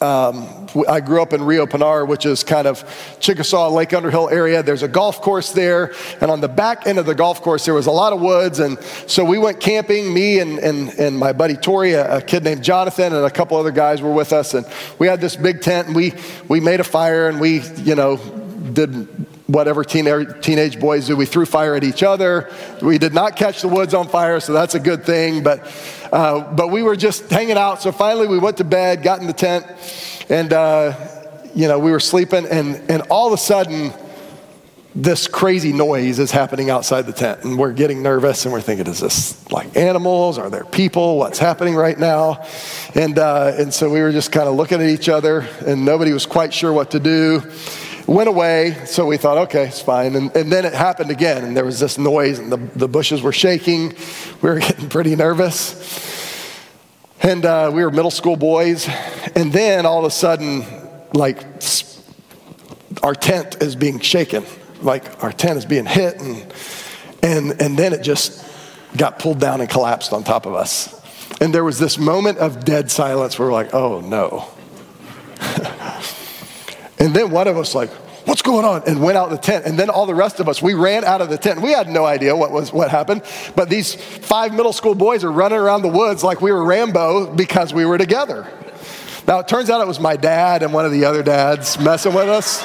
Um, 0.00 0.68
I 0.88 1.00
grew 1.00 1.20
up 1.20 1.32
in 1.32 1.42
Rio 1.42 1.66
Pinar, 1.66 2.04
which 2.04 2.24
is 2.24 2.44
kind 2.44 2.68
of 2.68 2.84
Chickasaw, 3.18 3.70
Lake 3.70 3.92
Underhill 3.92 4.28
area. 4.28 4.62
There's 4.62 4.84
a 4.84 4.88
golf 4.88 5.20
course 5.20 5.52
there, 5.52 5.92
and 6.20 6.30
on 6.30 6.40
the 6.40 6.48
back 6.48 6.86
end 6.86 6.98
of 6.98 7.06
the 7.06 7.16
golf 7.16 7.42
course, 7.42 7.64
there 7.64 7.74
was 7.74 7.86
a 7.86 7.90
lot 7.90 8.12
of 8.12 8.20
woods. 8.20 8.60
And 8.60 8.78
so 9.08 9.24
we 9.24 9.38
went 9.38 9.58
camping. 9.58 10.14
Me 10.14 10.38
and, 10.38 10.60
and, 10.60 10.90
and 10.90 11.18
my 11.18 11.32
buddy 11.32 11.56
Tori, 11.56 11.94
a, 11.94 12.18
a 12.18 12.22
kid 12.22 12.44
named 12.44 12.62
Jonathan, 12.62 13.12
and 13.12 13.24
a 13.24 13.30
couple 13.30 13.56
other 13.56 13.72
guys 13.72 14.00
were 14.00 14.12
with 14.12 14.32
us. 14.32 14.54
And 14.54 14.66
we 15.00 15.08
had 15.08 15.20
this 15.20 15.34
big 15.34 15.62
tent, 15.62 15.88
and 15.88 15.96
we, 15.96 16.14
we 16.46 16.60
made 16.60 16.78
a 16.78 16.84
fire, 16.84 17.28
and 17.28 17.40
we, 17.40 17.62
you 17.78 17.96
know, 17.96 18.18
did 18.72 19.08
whatever 19.48 19.82
teenage, 19.82 20.28
teenage 20.42 20.78
boys 20.78 21.06
do. 21.06 21.16
We 21.16 21.26
threw 21.26 21.46
fire 21.46 21.74
at 21.74 21.82
each 21.82 22.02
other. 22.02 22.50
We 22.82 22.98
did 22.98 23.14
not 23.14 23.34
catch 23.34 23.62
the 23.62 23.68
woods 23.68 23.94
on 23.94 24.06
fire, 24.08 24.38
so 24.40 24.52
that's 24.52 24.74
a 24.74 24.80
good 24.80 25.04
thing. 25.04 25.42
But 25.42 25.66
uh, 26.12 26.52
but 26.54 26.68
we 26.68 26.82
were 26.82 26.96
just 26.96 27.30
hanging 27.30 27.56
out. 27.56 27.82
So 27.82 27.92
finally, 27.92 28.26
we 28.26 28.38
went 28.38 28.56
to 28.58 28.64
bed, 28.64 29.02
got 29.02 29.20
in 29.20 29.26
the 29.26 29.32
tent, 29.32 29.66
and, 30.28 30.52
uh, 30.52 30.94
you 31.54 31.68
know, 31.68 31.78
we 31.78 31.90
were 31.90 32.00
sleeping. 32.00 32.46
And, 32.46 32.90
and 32.90 33.02
all 33.10 33.26
of 33.26 33.32
a 33.32 33.38
sudden, 33.38 33.92
this 34.94 35.28
crazy 35.28 35.72
noise 35.72 36.18
is 36.18 36.30
happening 36.30 36.70
outside 36.70 37.02
the 37.02 37.12
tent. 37.12 37.44
And 37.44 37.58
we're 37.58 37.72
getting 37.72 38.02
nervous 38.02 38.44
and 38.44 38.52
we're 38.52 38.60
thinking, 38.60 38.86
is 38.86 39.00
this 39.00 39.50
like 39.52 39.76
animals? 39.76 40.38
Are 40.38 40.50
there 40.50 40.64
people? 40.64 41.18
What's 41.18 41.38
happening 41.38 41.76
right 41.76 41.98
now? 41.98 42.44
And, 42.94 43.18
uh, 43.18 43.52
and 43.56 43.72
so 43.72 43.90
we 43.90 44.00
were 44.00 44.12
just 44.12 44.32
kind 44.32 44.48
of 44.48 44.56
looking 44.56 44.80
at 44.80 44.88
each 44.88 45.08
other, 45.08 45.46
and 45.64 45.84
nobody 45.84 46.12
was 46.12 46.26
quite 46.26 46.52
sure 46.52 46.72
what 46.72 46.90
to 46.92 47.00
do 47.00 47.42
went 48.08 48.28
away, 48.28 48.74
so 48.86 49.06
we 49.06 49.18
thought, 49.18 49.38
okay, 49.38 49.68
it's 49.68 49.80
fine. 49.80 50.16
And, 50.16 50.34
and, 50.34 50.50
then 50.50 50.64
it 50.64 50.72
happened 50.72 51.10
again, 51.10 51.44
and 51.44 51.56
there 51.56 51.64
was 51.64 51.78
this 51.78 51.98
noise, 51.98 52.38
and 52.38 52.50
the, 52.50 52.56
the 52.56 52.88
bushes 52.88 53.22
were 53.22 53.32
shaking. 53.32 53.94
We 54.40 54.50
were 54.50 54.60
getting 54.60 54.88
pretty 54.88 55.16
nervous. 55.16 56.54
And 57.20 57.44
uh, 57.44 57.72
we 57.74 57.82
were 57.82 57.90
middle 57.90 58.12
school 58.12 58.36
boys. 58.36 58.88
And 59.34 59.52
then 59.52 59.84
all 59.84 59.98
of 59.98 60.04
a 60.04 60.12
sudden, 60.12 60.64
like, 61.12 61.38
our 63.02 63.14
tent 63.14 63.60
is 63.60 63.74
being 63.74 63.98
shaken. 63.98 64.44
Like, 64.80 65.24
our 65.24 65.32
tent 65.32 65.58
is 65.58 65.64
being 65.64 65.86
hit. 65.86 66.20
And, 66.20 66.54
and, 67.20 67.60
and 67.60 67.76
then 67.76 67.92
it 67.92 68.02
just 68.02 68.48
got 68.96 69.18
pulled 69.18 69.40
down 69.40 69.60
and 69.60 69.68
collapsed 69.68 70.12
on 70.12 70.22
top 70.22 70.46
of 70.46 70.54
us. 70.54 70.94
And 71.40 71.52
there 71.52 71.64
was 71.64 71.80
this 71.80 71.98
moment 71.98 72.38
of 72.38 72.64
dead 72.64 72.92
silence 72.92 73.38
where 73.38 73.48
we're 73.48 73.54
like, 73.54 73.74
oh 73.74 74.00
no. 74.00 74.48
And 77.00 77.14
then 77.14 77.30
one 77.30 77.46
of 77.48 77.56
us 77.56 77.74
like, 77.74 77.90
what's 78.26 78.42
going 78.42 78.64
on? 78.64 78.82
And 78.86 79.00
went 79.00 79.16
out 79.16 79.30
the 79.30 79.38
tent. 79.38 79.64
And 79.64 79.78
then 79.78 79.88
all 79.90 80.06
the 80.06 80.14
rest 80.14 80.40
of 80.40 80.48
us, 80.48 80.60
we 80.60 80.74
ran 80.74 81.04
out 81.04 81.20
of 81.20 81.30
the 81.30 81.38
tent. 81.38 81.60
We 81.60 81.70
had 81.70 81.88
no 81.88 82.04
idea 82.04 82.36
what 82.36 82.50
was 82.50 82.72
what 82.72 82.90
happened. 82.90 83.22
But 83.56 83.68
these 83.68 83.94
five 83.94 84.52
middle 84.52 84.72
school 84.72 84.94
boys 84.94 85.24
are 85.24 85.32
running 85.32 85.58
around 85.58 85.82
the 85.82 85.88
woods 85.88 86.22
like 86.22 86.40
we 86.40 86.52
were 86.52 86.64
Rambo 86.64 87.34
because 87.34 87.72
we 87.72 87.84
were 87.84 87.98
together. 87.98 88.46
Now 89.26 89.40
it 89.40 89.48
turns 89.48 89.70
out 89.70 89.80
it 89.80 89.86
was 89.86 90.00
my 90.00 90.16
dad 90.16 90.62
and 90.62 90.72
one 90.72 90.86
of 90.86 90.92
the 90.92 91.04
other 91.04 91.22
dads 91.22 91.78
messing 91.78 92.14
with 92.14 92.28
us. 92.28 92.62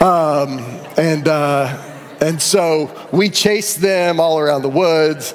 Um, 0.00 0.58
and 0.98 1.26
uh, 1.28 1.82
and 2.20 2.40
so 2.40 2.90
we 3.12 3.30
chased 3.30 3.80
them 3.80 4.20
all 4.20 4.38
around 4.38 4.62
the 4.62 4.68
woods. 4.68 5.32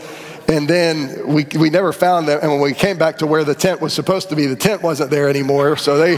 And 0.49 0.67
then 0.67 1.27
we, 1.27 1.45
we 1.59 1.69
never 1.69 1.93
found 1.93 2.27
them. 2.27 2.39
And 2.41 2.51
when 2.51 2.59
we 2.59 2.73
came 2.73 2.97
back 2.97 3.19
to 3.19 3.27
where 3.27 3.43
the 3.43 3.53
tent 3.53 3.81
was 3.81 3.93
supposed 3.93 4.29
to 4.29 4.35
be, 4.35 4.47
the 4.47 4.55
tent 4.55 4.81
wasn't 4.81 5.11
there 5.11 5.29
anymore. 5.29 5.77
So 5.77 5.99
they, 5.99 6.15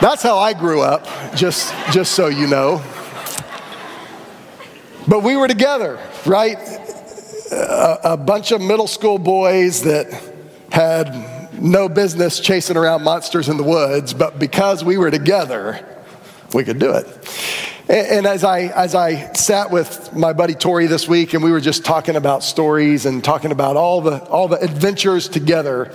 that's 0.00 0.20
how 0.20 0.36
I 0.36 0.52
grew 0.52 0.82
up, 0.82 1.06
just, 1.36 1.72
just 1.92 2.12
so 2.12 2.26
you 2.26 2.48
know. 2.48 2.82
But 5.06 5.22
we 5.22 5.36
were 5.36 5.46
together, 5.46 6.00
right? 6.26 6.58
A, 7.52 7.98
a 8.04 8.16
bunch 8.16 8.50
of 8.50 8.60
middle 8.60 8.88
school 8.88 9.18
boys 9.18 9.82
that 9.82 10.12
had 10.72 11.62
no 11.62 11.88
business 11.88 12.40
chasing 12.40 12.76
around 12.76 13.04
monsters 13.04 13.48
in 13.48 13.58
the 13.58 13.62
woods, 13.62 14.12
but 14.12 14.40
because 14.40 14.82
we 14.82 14.98
were 14.98 15.12
together, 15.12 15.86
we 16.52 16.64
could 16.64 16.80
do 16.80 16.92
it. 16.94 17.06
And, 17.86 18.26
as 18.26 18.44
I, 18.44 18.60
as 18.60 18.94
I 18.94 19.34
sat 19.34 19.70
with 19.70 20.14
my 20.14 20.32
buddy 20.32 20.54
Tori 20.54 20.86
this 20.86 21.06
week 21.06 21.34
and 21.34 21.44
we 21.44 21.52
were 21.52 21.60
just 21.60 21.84
talking 21.84 22.16
about 22.16 22.42
stories 22.42 23.04
and 23.04 23.22
talking 23.22 23.52
about 23.52 23.76
all 23.76 24.00
the, 24.00 24.24
all 24.24 24.48
the 24.48 24.58
adventures 24.58 25.28
together, 25.28 25.92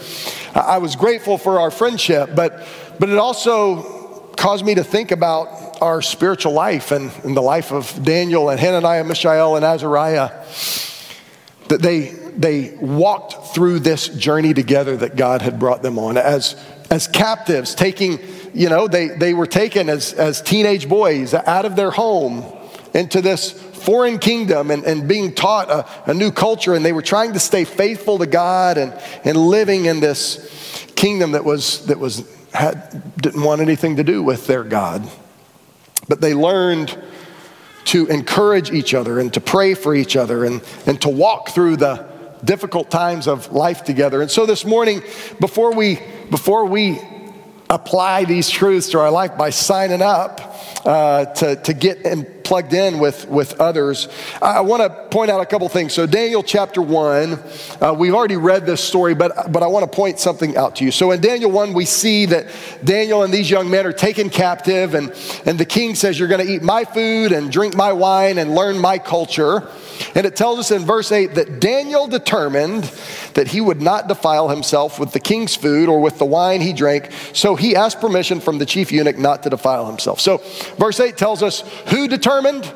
I 0.53 0.77
was 0.77 0.95
grateful 0.95 1.39
for 1.39 1.59
our 1.59 1.71
friendship, 1.71 2.35
but, 2.35 2.63
but 2.99 3.09
it 3.09 3.17
also 3.17 4.29
caused 4.37 4.63
me 4.63 4.75
to 4.75 4.83
think 4.83 5.09
about 5.09 5.81
our 5.81 6.03
spiritual 6.03 6.53
life 6.53 6.91
and, 6.91 7.11
and 7.23 7.35
the 7.35 7.41
life 7.41 7.71
of 7.71 8.03
Daniel 8.03 8.49
and 8.49 8.59
Hananiah, 8.59 9.03
Mishael, 9.03 9.55
and 9.55 9.65
Azariah. 9.65 10.29
That 11.69 11.81
they, 11.81 12.09
they 12.37 12.77
walked 12.79 13.55
through 13.55 13.79
this 13.79 14.09
journey 14.09 14.53
together 14.53 14.95
that 14.97 15.15
God 15.15 15.41
had 15.41 15.57
brought 15.59 15.81
them 15.81 15.97
on 15.97 16.17
as, 16.17 16.55
as 16.89 17.07
captives, 17.07 17.75
taking 17.75 18.19
you 18.53 18.69
know, 18.69 18.87
they, 18.87 19.07
they 19.07 19.33
were 19.33 19.45
taken 19.45 19.89
as, 19.89 20.13
as 20.13 20.41
teenage 20.41 20.89
boys 20.89 21.33
out 21.33 21.65
of 21.65 21.75
their 21.75 21.91
home 21.91 22.45
into 22.93 23.21
this 23.21 23.51
foreign 23.51 24.19
kingdom 24.19 24.71
and, 24.71 24.83
and 24.83 25.07
being 25.07 25.33
taught 25.33 25.69
a, 25.69 26.11
a 26.11 26.13
new 26.13 26.31
culture, 26.31 26.73
and 26.73 26.83
they 26.83 26.93
were 26.93 27.01
trying 27.01 27.33
to 27.33 27.39
stay 27.39 27.63
faithful 27.63 28.17
to 28.17 28.25
God 28.25 28.77
and, 28.77 28.93
and 29.23 29.37
living 29.37 29.85
in 29.85 29.99
this 29.99 30.85
kingdom 30.95 31.31
that 31.31 31.45
was 31.45 31.85
that 31.85 31.99
was 31.99 32.27
had, 32.53 33.15
didn't 33.17 33.43
want 33.43 33.61
anything 33.61 33.97
to 33.97 34.03
do 34.03 34.23
with 34.23 34.47
their 34.47 34.63
God. 34.63 35.07
But 36.07 36.19
they 36.19 36.33
learned 36.33 36.97
to 37.85 38.07
encourage 38.07 38.71
each 38.71 38.93
other 38.93 39.19
and 39.19 39.33
to 39.33 39.41
pray 39.41 39.73
for 39.73 39.95
each 39.95 40.15
other 40.15 40.43
and, 40.43 40.61
and 40.85 41.01
to 41.01 41.09
walk 41.09 41.49
through 41.49 41.77
the 41.77 42.07
difficult 42.43 42.89
times 42.89 43.27
of 43.27 43.51
life 43.51 43.83
together. 43.83 44.21
And 44.21 44.29
so 44.29 44.45
this 44.45 44.65
morning, 44.65 45.01
before 45.39 45.73
we 45.73 45.99
before 46.29 46.65
we 46.65 46.99
apply 47.69 48.25
these 48.25 48.49
truths 48.49 48.89
to 48.89 48.99
our 48.99 49.11
life 49.11 49.37
by 49.37 49.51
signing 49.51 50.01
up 50.01 50.41
uh, 50.85 51.25
to, 51.25 51.55
to 51.57 51.73
get 51.73 51.99
in 51.99 52.25
plugged 52.49 52.73
in 52.73 52.97
with, 52.97 53.27
with 53.29 53.61
others. 53.61 54.07
I 54.41 54.61
want 54.61 54.81
to 54.81 54.89
point 55.15 55.29
out 55.29 55.39
a 55.39 55.45
couple 55.45 55.69
things. 55.69 55.93
So, 55.93 56.07
Daniel 56.07 56.41
chapter 56.41 56.81
1, 56.81 57.39
uh, 57.79 57.95
we've 57.95 58.15
already 58.15 58.37
read 58.37 58.65
this 58.65 58.83
story, 58.83 59.13
but, 59.13 59.51
but 59.51 59.61
I 59.61 59.67
want 59.67 59.89
to 59.89 59.95
point 59.95 60.17
something 60.17 60.57
out 60.57 60.77
to 60.77 60.83
you. 60.83 60.89
So, 60.89 61.11
in 61.11 61.21
Daniel 61.21 61.51
1, 61.51 61.73
we 61.73 61.85
see 61.85 62.25
that 62.25 62.47
Daniel 62.83 63.21
and 63.21 63.31
these 63.31 63.51
young 63.51 63.69
men 63.69 63.85
are 63.85 63.93
taken 63.93 64.31
captive, 64.31 64.95
and, 64.95 65.13
and 65.45 65.59
the 65.59 65.65
king 65.65 65.93
says, 65.93 66.17
You're 66.17 66.27
going 66.27 66.43
to 66.43 66.51
eat 66.51 66.63
my 66.63 66.85
food 66.85 67.33
and 67.33 67.51
drink 67.51 67.75
my 67.75 67.93
wine 67.93 68.39
and 68.39 68.55
learn 68.55 68.79
my 68.79 68.97
culture. 68.97 69.69
And 70.15 70.25
it 70.25 70.35
tells 70.35 70.59
us 70.59 70.71
in 70.71 70.85
verse 70.85 71.11
8 71.11 71.35
that 71.35 71.59
Daniel 71.59 72.07
determined 72.07 72.83
that 73.33 73.47
he 73.49 73.61
would 73.61 73.81
not 73.81 74.07
defile 74.07 74.49
himself 74.49 74.99
with 74.99 75.11
the 75.11 75.19
king's 75.19 75.55
food 75.55 75.89
or 75.89 75.99
with 75.99 76.17
the 76.17 76.25
wine 76.25 76.61
he 76.61 76.73
drank, 76.73 77.11
so 77.33 77.55
he 77.55 77.75
asked 77.75 77.99
permission 77.99 78.39
from 78.39 78.57
the 78.57 78.65
chief 78.65 78.91
eunuch 78.91 79.17
not 79.17 79.43
to 79.43 79.49
defile 79.49 79.85
himself. 79.85 80.19
So, 80.19 80.37
verse 80.77 80.99
8 80.99 81.17
tells 81.17 81.43
us 81.43 81.61
who 81.87 82.07
determined? 82.07 82.71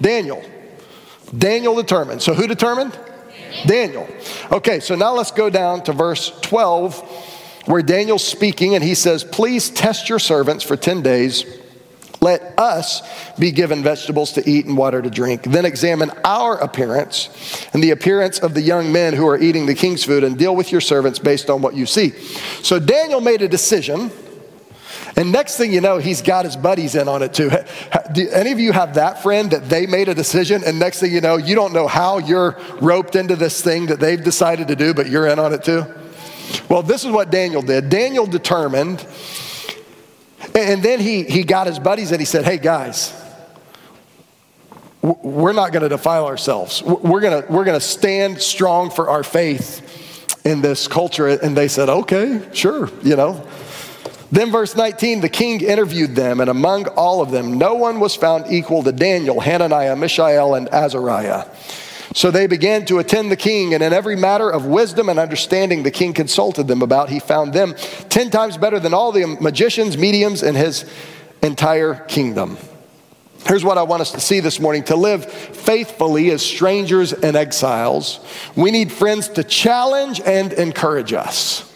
Daniel. 0.00 0.42
Daniel 1.36 1.74
determined. 1.74 2.22
So, 2.22 2.34
who 2.34 2.46
determined? 2.46 2.98
Daniel. 3.66 4.08
Okay, 4.50 4.80
so 4.80 4.94
now 4.94 5.14
let's 5.14 5.30
go 5.30 5.48
down 5.48 5.82
to 5.84 5.92
verse 5.92 6.30
12 6.40 7.32
where 7.66 7.82
Daniel's 7.82 8.24
speaking 8.24 8.74
and 8.74 8.84
he 8.84 8.94
says, 8.94 9.24
Please 9.24 9.70
test 9.70 10.08
your 10.08 10.18
servants 10.18 10.64
for 10.64 10.76
10 10.76 11.02
days 11.02 11.44
let 12.24 12.58
us 12.58 13.02
be 13.38 13.52
given 13.52 13.82
vegetables 13.82 14.32
to 14.32 14.50
eat 14.50 14.64
and 14.64 14.76
water 14.76 15.02
to 15.02 15.10
drink. 15.10 15.42
Then 15.42 15.66
examine 15.66 16.10
our 16.24 16.56
appearance 16.56 17.28
and 17.74 17.84
the 17.84 17.90
appearance 17.90 18.38
of 18.38 18.54
the 18.54 18.62
young 18.62 18.90
men 18.90 19.12
who 19.12 19.28
are 19.28 19.38
eating 19.38 19.66
the 19.66 19.74
king's 19.74 20.04
food 20.04 20.24
and 20.24 20.38
deal 20.38 20.56
with 20.56 20.72
your 20.72 20.80
servants 20.80 21.18
based 21.18 21.50
on 21.50 21.60
what 21.60 21.74
you 21.74 21.84
see. 21.84 22.10
So 22.62 22.80
Daniel 22.80 23.20
made 23.20 23.42
a 23.42 23.48
decision. 23.48 24.10
And 25.16 25.30
next 25.30 25.58
thing 25.58 25.72
you 25.72 25.80
know, 25.80 25.98
he's 25.98 26.22
got 26.22 26.44
his 26.44 26.56
buddies 26.56 26.96
in 26.96 27.06
on 27.06 27.22
it 27.22 27.34
too. 27.34 27.50
Do 28.12 28.28
any 28.30 28.50
of 28.50 28.58
you 28.58 28.72
have 28.72 28.94
that 28.94 29.22
friend 29.22 29.50
that 29.52 29.68
they 29.68 29.86
made 29.86 30.08
a 30.08 30.14
decision, 30.14 30.64
and 30.64 30.80
next 30.80 30.98
thing 30.98 31.12
you 31.12 31.20
know, 31.20 31.36
you 31.36 31.54
don't 31.54 31.72
know 31.72 31.86
how 31.86 32.18
you're 32.18 32.58
roped 32.80 33.14
into 33.14 33.36
this 33.36 33.62
thing 33.62 33.86
that 33.86 34.00
they've 34.00 34.22
decided 34.22 34.66
to 34.68 34.76
do, 34.76 34.92
but 34.92 35.08
you're 35.08 35.28
in 35.28 35.38
on 35.38 35.52
it 35.52 35.62
too? 35.62 35.84
Well, 36.68 36.82
this 36.82 37.04
is 37.04 37.12
what 37.12 37.30
Daniel 37.30 37.62
did. 37.62 37.90
Daniel 37.90 38.26
determined 38.26 39.06
and 40.54 40.82
then 40.82 41.00
he, 41.00 41.22
he 41.24 41.44
got 41.44 41.66
his 41.66 41.78
buddies 41.78 42.10
and 42.10 42.20
he 42.20 42.26
said, 42.26 42.44
Hey, 42.44 42.58
guys, 42.58 43.12
we're 45.02 45.52
not 45.52 45.72
going 45.72 45.82
to 45.82 45.88
defile 45.88 46.26
ourselves. 46.26 46.82
We're 46.82 47.20
going 47.20 47.44
we're 47.48 47.64
going 47.64 47.78
to 47.78 47.86
stand 47.86 48.40
strong 48.40 48.90
for 48.90 49.08
our 49.10 49.22
faith 49.22 49.82
in 50.44 50.60
this 50.60 50.88
culture. 50.88 51.28
And 51.28 51.56
they 51.56 51.68
said, 51.68 51.88
Okay, 51.88 52.40
sure, 52.52 52.90
you 53.02 53.16
know. 53.16 53.46
Then, 54.32 54.50
verse 54.50 54.74
19, 54.74 55.20
the 55.20 55.28
king 55.28 55.60
interviewed 55.60 56.16
them, 56.16 56.40
and 56.40 56.50
among 56.50 56.88
all 56.88 57.22
of 57.22 57.30
them, 57.30 57.56
no 57.56 57.74
one 57.74 58.00
was 58.00 58.16
found 58.16 58.50
equal 58.50 58.82
to 58.82 58.90
Daniel, 58.90 59.38
Hananiah, 59.38 59.94
Mishael, 59.94 60.54
and 60.54 60.68
Azariah. 60.70 61.44
So 62.14 62.30
they 62.30 62.46
began 62.46 62.86
to 62.86 63.00
attend 63.00 63.32
the 63.32 63.36
king, 63.36 63.74
and 63.74 63.82
in 63.82 63.92
every 63.92 64.14
matter 64.14 64.48
of 64.48 64.66
wisdom 64.66 65.08
and 65.08 65.18
understanding 65.18 65.82
the 65.82 65.90
king 65.90 66.12
consulted 66.12 66.68
them 66.68 66.80
about, 66.80 67.10
he 67.10 67.18
found 67.18 67.52
them 67.52 67.74
ten 68.08 68.30
times 68.30 68.56
better 68.56 68.78
than 68.78 68.94
all 68.94 69.10
the 69.10 69.26
magicians, 69.40 69.98
mediums 69.98 70.44
in 70.44 70.54
his 70.54 70.84
entire 71.42 71.96
kingdom. 71.96 72.56
Here's 73.46 73.64
what 73.64 73.78
I 73.78 73.82
want 73.82 74.00
us 74.00 74.12
to 74.12 74.20
see 74.20 74.38
this 74.38 74.60
morning 74.60 74.84
to 74.84 74.96
live 74.96 75.26
faithfully 75.26 76.30
as 76.30 76.40
strangers 76.40 77.12
and 77.12 77.36
exiles, 77.36 78.20
we 78.54 78.70
need 78.70 78.92
friends 78.92 79.28
to 79.30 79.42
challenge 79.42 80.20
and 80.20 80.52
encourage 80.52 81.12
us. 81.12 81.68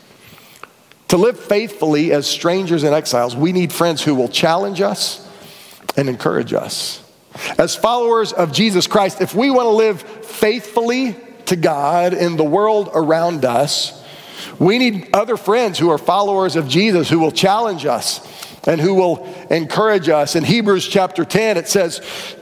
To 1.08 1.16
live 1.16 1.40
faithfully 1.40 2.12
as 2.12 2.28
strangers 2.28 2.84
and 2.84 2.94
exiles, 2.94 3.34
we 3.34 3.50
need 3.50 3.72
friends 3.72 4.04
who 4.04 4.14
will 4.14 4.28
challenge 4.28 4.80
us 4.80 5.28
and 5.96 6.08
encourage 6.08 6.52
us. 6.52 7.02
As 7.58 7.74
followers 7.74 8.32
of 8.32 8.52
Jesus 8.52 8.86
Christ, 8.86 9.20
if 9.20 9.34
we 9.34 9.50
want 9.50 9.66
to 9.66 9.70
live 9.70 10.02
faithfully 10.02 11.16
to 11.46 11.56
God 11.56 12.14
in 12.14 12.36
the 12.36 12.44
world 12.44 12.90
around 12.94 13.44
us, 13.44 14.04
we 14.58 14.78
need 14.78 15.10
other 15.14 15.36
friends 15.36 15.78
who 15.78 15.90
are 15.90 15.98
followers 15.98 16.56
of 16.56 16.68
Jesus 16.68 17.08
who 17.08 17.18
will 17.18 17.32
challenge 17.32 17.86
us 17.86 18.20
and 18.66 18.80
who 18.80 18.94
will 18.94 19.24
encourage 19.50 20.08
us. 20.08 20.36
In 20.36 20.44
Hebrews 20.44 20.86
chapter 20.86 21.24
10, 21.24 21.56
it 21.56 21.68
says 21.68 22.00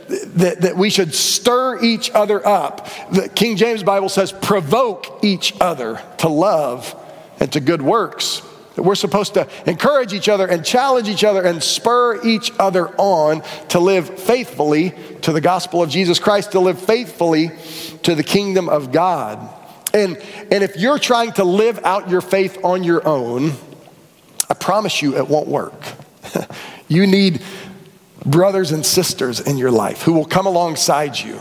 that, 0.08 0.62
that 0.62 0.76
we 0.76 0.90
should 0.90 1.14
stir 1.14 1.82
each 1.82 2.10
other 2.10 2.44
up. 2.46 2.88
The 3.12 3.28
King 3.28 3.56
James 3.56 3.82
Bible 3.82 4.08
says, 4.08 4.32
provoke 4.32 5.20
each 5.22 5.54
other 5.60 6.02
to 6.18 6.28
love 6.28 6.94
and 7.38 7.52
to 7.52 7.60
good 7.60 7.82
works. 7.82 8.42
That 8.76 8.82
we're 8.82 8.94
supposed 8.94 9.34
to 9.34 9.48
encourage 9.66 10.12
each 10.12 10.28
other 10.28 10.46
and 10.46 10.64
challenge 10.64 11.08
each 11.08 11.24
other 11.24 11.42
and 11.42 11.62
spur 11.62 12.24
each 12.24 12.52
other 12.58 12.88
on 12.96 13.42
to 13.70 13.80
live 13.80 14.18
faithfully 14.20 14.94
to 15.22 15.32
the 15.32 15.40
gospel 15.40 15.82
of 15.82 15.90
Jesus 15.90 16.18
Christ, 16.18 16.52
to 16.52 16.60
live 16.60 16.80
faithfully 16.80 17.50
to 18.02 18.14
the 18.14 18.22
kingdom 18.22 18.68
of 18.68 18.92
God. 18.92 19.48
And, 19.94 20.18
and 20.50 20.62
if 20.62 20.76
you're 20.76 20.98
trying 20.98 21.32
to 21.32 21.44
live 21.44 21.84
out 21.84 22.10
your 22.10 22.20
faith 22.20 22.58
on 22.62 22.84
your 22.84 23.06
own, 23.06 23.52
I 24.48 24.54
promise 24.54 25.00
you 25.00 25.16
it 25.16 25.26
won't 25.26 25.48
work. 25.48 25.80
you 26.88 27.06
need 27.06 27.42
brothers 28.24 28.72
and 28.72 28.84
sisters 28.84 29.40
in 29.40 29.56
your 29.56 29.70
life 29.70 30.02
who 30.02 30.12
will 30.12 30.26
come 30.26 30.46
alongside 30.46 31.18
you 31.18 31.40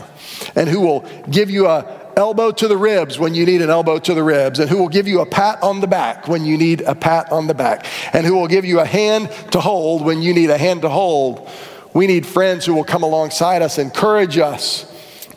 and 0.54 0.68
who 0.68 0.80
will 0.80 1.00
give 1.30 1.50
you 1.50 1.66
a, 1.66 2.05
elbow 2.16 2.50
to 2.50 2.66
the 2.66 2.76
ribs 2.76 3.18
when 3.18 3.34
you 3.34 3.44
need 3.44 3.60
an 3.60 3.70
elbow 3.70 3.98
to 3.98 4.14
the 4.14 4.22
ribs, 4.22 4.58
and 4.58 4.70
who 4.70 4.78
will 4.78 4.88
give 4.88 5.06
you 5.06 5.20
a 5.20 5.26
pat 5.26 5.62
on 5.62 5.80
the 5.80 5.86
back 5.86 6.26
when 6.28 6.44
you 6.44 6.56
need 6.56 6.80
a 6.80 6.94
pat 6.94 7.30
on 7.30 7.46
the 7.46 7.54
back, 7.54 7.86
and 8.12 8.26
who 8.26 8.34
will 8.34 8.48
give 8.48 8.64
you 8.64 8.80
a 8.80 8.86
hand 8.86 9.30
to 9.52 9.60
hold 9.60 10.04
when 10.04 10.22
you 10.22 10.32
need 10.32 10.50
a 10.50 10.58
hand 10.58 10.82
to 10.82 10.88
hold. 10.88 11.48
We 11.92 12.06
need 12.06 12.26
friends 12.26 12.64
who 12.66 12.74
will 12.74 12.84
come 12.84 13.02
alongside 13.02 13.62
us, 13.62 13.78
encourage 13.78 14.38
us, 14.38 14.92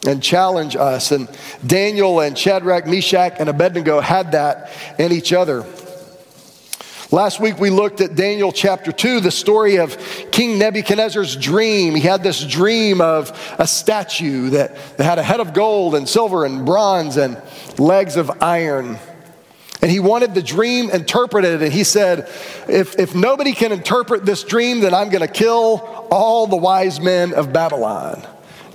and 0.05 0.23
challenge 0.23 0.75
us. 0.75 1.11
And 1.11 1.29
Daniel 1.65 2.21
and 2.21 2.37
Shadrach, 2.37 2.87
Meshach, 2.87 3.35
and 3.39 3.49
Abednego 3.49 3.99
had 3.99 4.31
that 4.31 4.71
in 4.97 5.11
each 5.11 5.33
other. 5.33 5.65
Last 7.11 7.39
week 7.39 7.57
we 7.57 7.71
looked 7.71 8.01
at 8.01 8.13
Daniel 8.13 8.51
chapter 8.51 8.91
2, 8.91 9.19
the 9.19 9.31
story 9.31 9.77
of 9.77 9.97
King 10.29 10.59
Nebuchadnezzar's 10.59 11.35
dream. 11.35 11.95
He 11.95 12.01
had 12.01 12.21
this 12.21 12.45
dream 12.45 13.01
of 13.01 13.31
a 13.57 13.65
statue 13.65 14.51
that, 14.51 14.75
that 14.97 15.03
had 15.05 15.17
a 15.17 15.23
head 15.23 15.39
of 15.39 15.53
gold 15.53 15.95
and 15.95 16.07
silver 16.07 16.45
and 16.45 16.67
bronze 16.67 17.17
and 17.17 17.41
legs 17.79 18.15
of 18.15 18.29
iron. 18.43 18.99
And 19.81 19.89
he 19.89 19.99
wanted 19.99 20.35
the 20.35 20.43
dream 20.43 20.91
interpreted, 20.91 21.63
and 21.63 21.73
he 21.73 21.83
said, 21.83 22.29
if, 22.67 22.99
if 22.99 23.15
nobody 23.15 23.53
can 23.53 23.71
interpret 23.71 24.23
this 24.23 24.43
dream, 24.43 24.81
then 24.81 24.93
I'm 24.93 25.09
going 25.09 25.25
to 25.25 25.33
kill 25.33 26.07
all 26.11 26.45
the 26.45 26.57
wise 26.57 26.99
men 26.99 27.33
of 27.33 27.51
Babylon. 27.51 28.21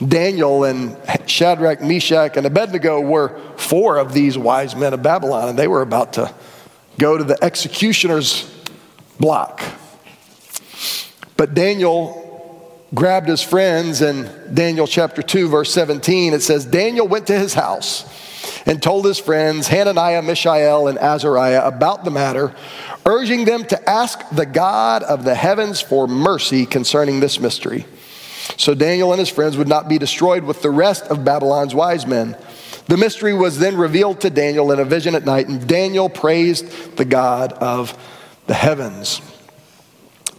Daniel 0.04 0.64
and 0.64 0.96
Shadrach, 1.26 1.82
Meshach, 1.82 2.36
and 2.36 2.46
Abednego 2.46 3.00
were 3.00 3.38
four 3.56 3.96
of 3.96 4.12
these 4.12 4.36
wise 4.36 4.74
men 4.74 4.92
of 4.92 5.04
Babylon, 5.04 5.50
and 5.50 5.56
they 5.56 5.68
were 5.68 5.82
about 5.82 6.14
to 6.14 6.34
go 6.98 7.18
to 7.18 7.24
the 7.24 7.42
executioner's 7.42 8.50
block. 9.18 9.62
But 11.36 11.54
Daniel 11.54 12.20
grabbed 12.94 13.28
his 13.28 13.42
friends 13.42 14.00
and 14.00 14.54
Daniel 14.54 14.86
chapter 14.86 15.22
2, 15.22 15.48
verse 15.48 15.72
17. 15.72 16.32
It 16.32 16.42
says, 16.42 16.64
Daniel 16.64 17.08
went 17.08 17.26
to 17.26 17.38
his 17.38 17.54
house 17.54 18.04
and 18.66 18.82
told 18.82 19.04
his 19.04 19.18
friends, 19.18 19.68
Hananiah, 19.68 20.22
Mishael, 20.22 20.86
and 20.86 20.98
Azariah, 20.98 21.66
about 21.66 22.04
the 22.04 22.10
matter, 22.10 22.54
urging 23.04 23.44
them 23.44 23.64
to 23.66 23.90
ask 23.90 24.20
the 24.30 24.46
God 24.46 25.02
of 25.02 25.24
the 25.24 25.34
heavens 25.34 25.80
for 25.80 26.06
mercy 26.06 26.66
concerning 26.66 27.20
this 27.20 27.40
mystery. 27.40 27.84
So 28.56 28.74
Daniel 28.74 29.12
and 29.12 29.18
his 29.18 29.28
friends 29.28 29.56
would 29.56 29.68
not 29.68 29.88
be 29.88 29.98
destroyed 29.98 30.44
with 30.44 30.62
the 30.62 30.70
rest 30.70 31.04
of 31.04 31.24
Babylon's 31.24 31.74
wise 31.74 32.06
men. 32.06 32.36
The 32.86 32.96
mystery 32.96 33.32
was 33.32 33.58
then 33.58 33.76
revealed 33.76 34.20
to 34.22 34.30
Daniel 34.30 34.70
in 34.72 34.78
a 34.78 34.84
vision 34.84 35.14
at 35.14 35.24
night, 35.24 35.48
and 35.48 35.66
Daniel 35.66 36.08
praised 36.08 36.96
the 36.96 37.04
God 37.04 37.52
of 37.54 37.96
the 38.46 38.54
heavens. 38.54 39.22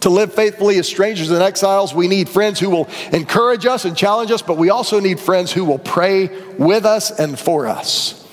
To 0.01 0.09
live 0.11 0.33
faithfully 0.33 0.77
as 0.77 0.87
strangers 0.87 1.31
and 1.31 1.41
exiles, 1.41 1.95
we 1.95 2.07
need 2.07 2.29
friends 2.29 2.59
who 2.59 2.69
will 2.69 2.87
encourage 3.11 3.65
us 3.65 3.85
and 3.85 3.97
challenge 3.97 4.29
us, 4.29 4.43
but 4.43 4.57
we 4.57 4.69
also 4.69 4.99
need 4.99 5.19
friends 5.19 5.51
who 5.51 5.65
will 5.65 5.79
pray 5.79 6.27
with 6.59 6.85
us 6.85 7.17
and 7.17 7.39
for 7.39 7.65
us. 7.65 8.24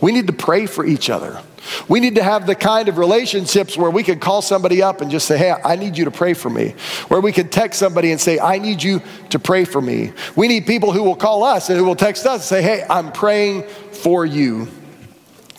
We 0.00 0.12
need 0.12 0.26
to 0.26 0.32
pray 0.32 0.66
for 0.66 0.84
each 0.84 1.08
other. 1.10 1.40
We 1.88 2.00
need 2.00 2.16
to 2.16 2.22
have 2.22 2.46
the 2.46 2.54
kind 2.54 2.88
of 2.88 2.98
relationships 2.98 3.76
where 3.76 3.90
we 3.90 4.02
can 4.02 4.20
call 4.20 4.42
somebody 4.42 4.82
up 4.82 5.00
and 5.00 5.10
just 5.10 5.26
say, 5.26 5.36
Hey, 5.38 5.54
I 5.64 5.76
need 5.76 5.96
you 5.96 6.04
to 6.04 6.10
pray 6.10 6.34
for 6.34 6.50
me. 6.50 6.74
Where 7.08 7.20
we 7.20 7.32
can 7.32 7.48
text 7.48 7.78
somebody 7.78 8.12
and 8.12 8.20
say, 8.20 8.38
I 8.38 8.58
need 8.58 8.82
you 8.82 9.02
to 9.30 9.38
pray 9.38 9.64
for 9.64 9.80
me. 9.80 10.12
We 10.36 10.48
need 10.48 10.66
people 10.66 10.92
who 10.92 11.02
will 11.02 11.16
call 11.16 11.44
us 11.44 11.68
and 11.68 11.78
who 11.78 11.84
will 11.84 11.96
text 11.96 12.26
us 12.26 12.34
and 12.34 12.42
say, 12.42 12.62
Hey, 12.62 12.84
I'm 12.88 13.12
praying 13.12 13.64
for 13.92 14.24
you. 14.24 14.68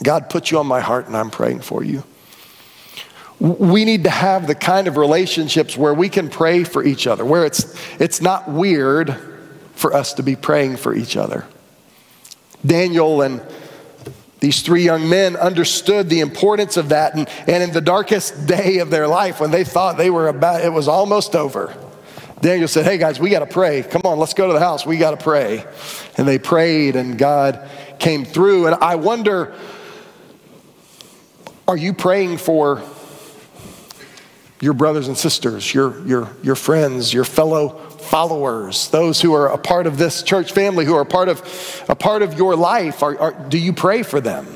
God 0.03 0.29
put 0.29 0.51
you 0.51 0.59
on 0.59 0.67
my 0.67 0.79
heart 0.79 1.07
and 1.07 1.17
I'm 1.17 1.31
praying 1.31 1.61
for 1.61 1.83
you. 1.83 2.03
We 3.39 3.85
need 3.85 4.05
to 4.05 4.09
have 4.09 4.47
the 4.47 4.55
kind 4.55 4.87
of 4.87 4.97
relationships 4.97 5.77
where 5.77 5.93
we 5.93 6.09
can 6.09 6.29
pray 6.29 6.63
for 6.63 6.83
each 6.83 7.05
other, 7.05 7.23
where 7.23 7.45
it's, 7.45 7.75
it's 7.99 8.19
not 8.19 8.49
weird 8.49 9.15
for 9.75 9.93
us 9.93 10.13
to 10.13 10.23
be 10.23 10.35
praying 10.35 10.77
for 10.77 10.93
each 10.95 11.15
other. 11.15 11.45
Daniel 12.65 13.21
and 13.21 13.41
these 14.39 14.61
three 14.61 14.83
young 14.83 15.09
men 15.09 15.35
understood 15.35 16.09
the 16.09 16.19
importance 16.19 16.77
of 16.77 16.89
that. 16.89 17.15
And, 17.15 17.27
and 17.47 17.63
in 17.63 17.71
the 17.71 17.81
darkest 17.81 18.45
day 18.45 18.77
of 18.79 18.89
their 18.89 19.07
life, 19.07 19.39
when 19.39 19.51
they 19.51 19.63
thought 19.63 19.97
they 19.97 20.09
were 20.09 20.27
about, 20.27 20.63
it 20.63 20.71
was 20.71 20.87
almost 20.87 21.35
over, 21.35 21.75
Daniel 22.39 22.67
said, 22.67 22.85
Hey 22.85 22.99
guys, 22.99 23.19
we 23.19 23.31
got 23.31 23.39
to 23.39 23.47
pray. 23.47 23.81
Come 23.81 24.03
on, 24.05 24.19
let's 24.19 24.35
go 24.35 24.47
to 24.47 24.53
the 24.53 24.59
house. 24.59 24.85
We 24.85 24.97
got 24.97 25.11
to 25.11 25.17
pray. 25.17 25.65
And 26.17 26.27
they 26.27 26.37
prayed, 26.37 26.95
and 26.95 27.17
God 27.17 27.67
came 27.97 28.25
through. 28.25 28.67
And 28.67 28.75
I 28.75 28.95
wonder 28.95 29.55
are 31.67 31.75
you 31.75 31.93
praying 31.93 32.37
for 32.37 32.81
your 34.61 34.73
brothers 34.73 35.07
and 35.07 35.17
sisters, 35.17 35.73
your, 35.73 36.05
your, 36.07 36.29
your 36.41 36.55
friends, 36.55 37.13
your 37.13 37.25
fellow 37.25 37.86
followers, 38.07 38.89
those 38.89 39.21
who 39.21 39.33
are 39.33 39.49
a 39.49 39.57
part 39.57 39.87
of 39.87 39.97
this 39.97 40.23
church 40.23 40.51
family, 40.51 40.85
who 40.85 40.95
are 40.95 41.01
a 41.01 41.05
part 41.05 41.29
of, 41.29 41.85
a 41.89 41.95
part 41.95 42.21
of 42.21 42.37
your 42.37 42.55
life? 42.55 43.03
Are, 43.03 43.19
are, 43.19 43.33
do 43.49 43.57
you 43.57 43.73
pray 43.73 44.03
for 44.03 44.21
them? 44.21 44.47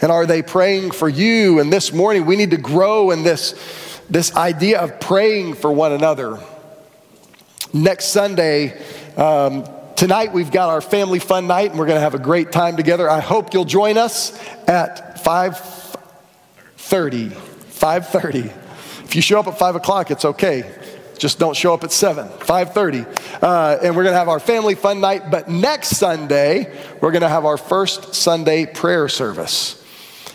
And 0.00 0.12
are 0.12 0.26
they 0.26 0.42
praying 0.42 0.90
for 0.90 1.08
you? 1.08 1.60
And 1.60 1.72
this 1.72 1.92
morning, 1.92 2.26
we 2.26 2.36
need 2.36 2.50
to 2.50 2.58
grow 2.58 3.10
in 3.10 3.22
this, 3.22 3.54
this 4.10 4.36
idea 4.36 4.80
of 4.80 5.00
praying 5.00 5.54
for 5.54 5.72
one 5.72 5.92
another. 5.92 6.38
Next 7.72 8.06
Sunday, 8.06 8.78
um, 9.16 9.64
tonight 9.96 10.32
we've 10.32 10.50
got 10.50 10.68
our 10.68 10.82
family 10.82 11.18
fun 11.18 11.46
night, 11.46 11.70
and 11.70 11.78
we're 11.78 11.86
going 11.86 11.96
to 11.96 12.02
have 12.02 12.14
a 12.14 12.18
great 12.18 12.52
time 12.52 12.76
together. 12.76 13.08
I 13.08 13.20
hope 13.20 13.54
you'll 13.54 13.64
join 13.64 13.96
us 13.96 14.38
at 14.68 15.24
5.30. 15.24 17.30
5.30. 17.30 18.44
If 19.04 19.16
you 19.16 19.22
show 19.22 19.40
up 19.40 19.46
at 19.46 19.58
5 19.58 19.76
o'clock, 19.76 20.10
it's 20.10 20.24
okay. 20.24 20.83
Just 21.18 21.38
don't 21.38 21.56
show 21.56 21.74
up 21.74 21.84
at 21.84 21.92
7, 21.92 22.28
5.30. 22.28 23.42
Uh, 23.42 23.78
and 23.82 23.96
we're 23.96 24.02
going 24.02 24.12
to 24.12 24.18
have 24.18 24.28
our 24.28 24.40
family 24.40 24.74
fun 24.74 25.00
night. 25.00 25.30
But 25.30 25.48
next 25.48 25.96
Sunday, 25.96 26.72
we're 27.00 27.12
going 27.12 27.22
to 27.22 27.28
have 27.28 27.44
our 27.44 27.56
first 27.56 28.14
Sunday 28.14 28.66
prayer 28.66 29.08
service. 29.08 29.80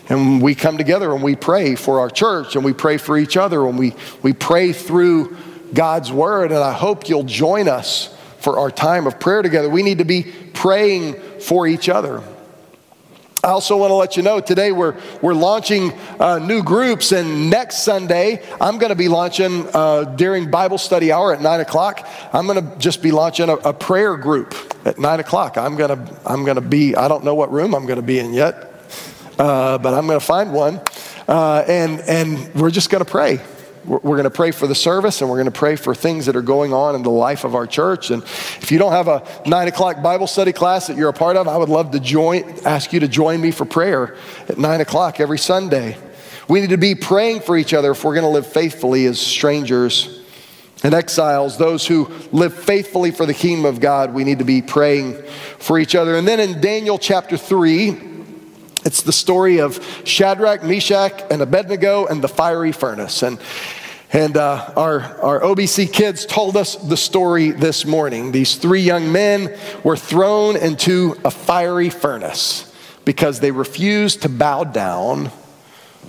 And 0.09 0.41
we 0.41 0.55
come 0.55 0.77
together 0.77 1.13
and 1.13 1.21
we 1.21 1.35
pray 1.35 1.75
for 1.75 1.99
our 1.99 2.09
church 2.09 2.55
and 2.55 2.65
we 2.65 2.73
pray 2.73 2.97
for 2.97 3.17
each 3.17 3.37
other 3.37 3.65
and 3.67 3.77
we, 3.77 3.93
we 4.23 4.33
pray 4.33 4.73
through 4.73 5.37
God's 5.73 6.11
word. 6.11 6.51
And 6.51 6.61
I 6.61 6.73
hope 6.73 7.07
you'll 7.07 7.23
join 7.23 7.67
us 7.67 8.15
for 8.39 8.57
our 8.57 8.71
time 8.71 9.05
of 9.05 9.19
prayer 9.19 9.41
together. 9.41 9.69
We 9.69 9.83
need 9.83 9.99
to 9.99 10.05
be 10.05 10.23
praying 10.53 11.13
for 11.39 11.67
each 11.67 11.89
other. 11.89 12.23
I 13.43 13.49
also 13.49 13.78
want 13.78 13.91
to 13.91 13.95
let 13.95 14.17
you 14.17 14.23
know 14.23 14.39
today 14.39 14.71
we're, 14.71 14.99
we're 15.21 15.34
launching 15.34 15.93
uh, 16.19 16.39
new 16.39 16.63
groups, 16.63 17.12
and 17.12 17.49
next 17.49 17.84
Sunday 17.84 18.43
I'm 18.60 18.78
going 18.78 18.89
to 18.89 18.95
be 18.95 19.08
launching 19.08 19.67
uh, 19.73 20.04
during 20.04 20.52
Bible 20.52 20.78
study 20.78 21.12
hour 21.12 21.34
at 21.34 21.41
9 21.41 21.60
o'clock. 21.62 22.08
I'm 22.34 22.47
going 22.47 22.63
to 22.63 22.78
just 22.78 23.02
be 23.02 23.12
launching 23.12 23.49
a, 23.49 23.56
a 23.56 23.73
prayer 23.73 24.17
group 24.17 24.56
at 24.86 24.99
9 24.99 25.19
o'clock. 25.19 25.58
I'm 25.58 25.75
going 25.75 25.89
to 25.89 26.19
I'm 26.25 26.45
to 26.45 26.62
be, 26.62 26.95
I 26.95 27.08
don't 27.08 27.23
know 27.23 27.36
what 27.36 27.52
room 27.52 27.73
I'm 27.73 27.86
going 27.86 27.99
to 27.99 28.06
be 28.06 28.19
in 28.19 28.34
yet 28.34 28.69
uh, 29.39 29.78
but 29.78 29.93
I'm 29.93 30.06
going 30.06 30.19
to 30.19 30.25
find 30.25 30.54
one. 30.54 30.82
Uh, 31.28 31.63
and, 31.67 32.02
and 32.02 32.54
we're 32.56 32.69
just 32.69 32.89
going 32.89 33.04
to 33.04 33.10
pray. 33.10 33.39
We're, 33.85 33.99
going 33.99 34.23
to 34.25 34.29
pray 34.29 34.51
for 34.51 34.67
the 34.67 34.75
service 34.75 35.21
and 35.21 35.29
we're 35.29 35.37
going 35.37 35.45
to 35.45 35.51
pray 35.51 35.75
for 35.75 35.95
things 35.95 36.25
that 36.25 36.35
are 36.35 36.41
going 36.41 36.73
on 36.73 36.95
in 36.95 37.03
the 37.03 37.09
life 37.09 37.43
of 37.43 37.55
our 37.55 37.65
church. 37.65 38.11
And 38.11 38.23
if 38.23 38.71
you 38.71 38.77
don't 38.77 38.91
have 38.91 39.07
a 39.07 39.23
nine 39.45 39.67
o'clock 39.67 40.01
Bible 40.01 40.27
study 40.27 40.53
class 40.53 40.87
that 40.87 40.97
you're 40.97 41.09
a 41.09 41.13
part 41.13 41.37
of, 41.37 41.47
I 41.47 41.57
would 41.57 41.69
love 41.69 41.91
to 41.91 41.99
join, 41.99 42.43
ask 42.65 42.93
you 42.93 42.99
to 42.99 43.07
join 43.07 43.41
me 43.41 43.51
for 43.51 43.65
prayer 43.65 44.15
at 44.47 44.57
nine 44.57 44.81
o'clock 44.81 45.19
every 45.19 45.39
Sunday. 45.39 45.97
We 46.47 46.61
need 46.61 46.71
to 46.71 46.77
be 46.77 46.95
praying 46.95 47.41
for 47.41 47.55
each 47.55 47.73
other 47.73 47.91
if 47.91 48.03
we're 48.03 48.15
going 48.15 48.25
to 48.25 48.29
live 48.29 48.47
faithfully 48.47 49.05
as 49.05 49.19
strangers 49.19 50.19
and 50.83 50.93
exiles, 50.93 51.57
those 51.57 51.85
who 51.85 52.09
live 52.31 52.53
faithfully 52.53 53.11
for 53.11 53.25
the 53.25 53.33
kingdom 53.33 53.65
of 53.65 53.79
God. 53.79 54.13
We 54.13 54.23
need 54.23 54.39
to 54.39 54.45
be 54.45 54.61
praying 54.61 55.21
for 55.59 55.77
each 55.77 55.95
other. 55.95 56.15
And 56.15 56.27
then 56.27 56.39
in 56.39 56.61
Daniel 56.61 56.97
chapter 56.97 57.37
3, 57.37 58.18
it's 58.85 59.01
the 59.01 59.11
story 59.11 59.59
of 59.59 59.83
Shadrach, 60.05 60.63
Meshach, 60.63 61.23
and 61.29 61.41
Abednego 61.41 62.05
and 62.05 62.21
the 62.21 62.27
fiery 62.27 62.71
furnace. 62.71 63.23
And, 63.23 63.39
and 64.11 64.37
uh, 64.37 64.73
our, 64.75 65.01
our 65.21 65.39
OBC 65.41 65.91
kids 65.91 66.25
told 66.25 66.57
us 66.57 66.75
the 66.75 66.97
story 66.97 67.51
this 67.51 67.85
morning. 67.85 68.31
These 68.31 68.55
three 68.55 68.81
young 68.81 69.11
men 69.11 69.55
were 69.83 69.97
thrown 69.97 70.55
into 70.55 71.15
a 71.23 71.31
fiery 71.31 71.89
furnace 71.89 72.73
because 73.05 73.39
they 73.39 73.51
refused 73.51 74.21
to 74.23 74.29
bow 74.29 74.63
down 74.63 75.31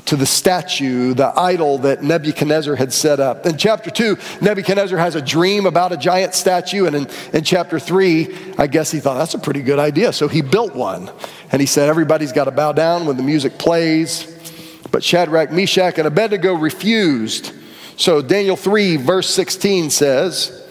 to 0.06 0.16
the 0.16 0.26
statue, 0.26 1.14
the 1.14 1.32
idol 1.38 1.78
that 1.78 2.02
Nebuchadnezzar 2.02 2.74
had 2.74 2.92
set 2.92 3.20
up. 3.20 3.46
In 3.46 3.56
chapter 3.56 3.90
2, 3.90 4.16
Nebuchadnezzar 4.40 4.98
has 4.98 5.14
a 5.14 5.22
dream 5.22 5.66
about 5.66 5.92
a 5.92 5.96
giant 5.96 6.34
statue, 6.34 6.86
and 6.86 6.96
in, 6.96 7.08
in 7.32 7.44
chapter 7.44 7.78
3, 7.78 8.54
I 8.58 8.66
guess 8.66 8.90
he 8.90 9.00
thought 9.00 9.18
that's 9.18 9.34
a 9.34 9.38
pretty 9.38 9.62
good 9.62 9.78
idea. 9.78 10.12
So 10.12 10.28
he 10.28 10.42
built 10.42 10.74
one, 10.74 11.10
and 11.52 11.60
he 11.60 11.66
said, 11.66 11.88
Everybody's 11.88 12.32
got 12.32 12.44
to 12.44 12.50
bow 12.50 12.72
down 12.72 13.06
when 13.06 13.16
the 13.16 13.22
music 13.22 13.58
plays. 13.58 14.36
But 14.90 15.04
Shadrach, 15.04 15.52
Meshach, 15.52 15.98
and 15.98 16.06
Abednego 16.06 16.54
refused. 16.54 17.52
So 17.96 18.22
Daniel 18.22 18.56
3, 18.56 18.96
verse 18.96 19.28
16 19.30 19.90
says, 19.90 20.66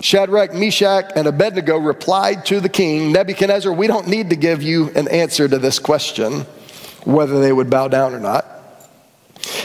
Shadrach, 0.00 0.52
Meshach, 0.52 1.12
and 1.16 1.26
Abednego 1.26 1.78
replied 1.78 2.44
to 2.46 2.60
the 2.60 2.68
king, 2.68 3.12
Nebuchadnezzar, 3.12 3.72
we 3.72 3.86
don't 3.86 4.06
need 4.06 4.30
to 4.30 4.36
give 4.36 4.62
you 4.62 4.90
an 4.90 5.08
answer 5.08 5.48
to 5.48 5.58
this 5.58 5.78
question 5.78 6.44
whether 7.04 7.40
they 7.40 7.52
would 7.52 7.70
bow 7.70 7.88
down 7.88 8.14
or 8.14 8.20
not. 8.20 8.44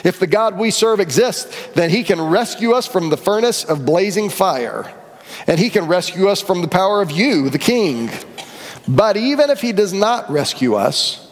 If 0.04 0.20
the 0.20 0.28
God 0.28 0.58
we 0.58 0.72
serve 0.72 1.00
exists, 1.00 1.68
then 1.74 1.90
he 1.90 2.04
can 2.04 2.22
rescue 2.22 2.74
us 2.74 2.88
from 2.88 3.10
the 3.10 3.18
furnace 3.18 3.64
of 3.64 3.86
blazing 3.86 4.30
fire, 4.30 4.94
and 5.48 5.60
he 5.60 5.70
can 5.70 5.88
rescue 5.88 6.28
us 6.28 6.42
from 6.42 6.62
the 6.62 6.68
power 6.68 7.02
of 7.02 7.12
you, 7.12 7.50
the 7.50 7.58
king. 7.58 8.10
But 8.88 9.18
even 9.18 9.50
if 9.50 9.62
he 9.62 9.72
does 9.72 9.94
not 9.94 10.30
rescue 10.30 10.76
us, 10.76 11.32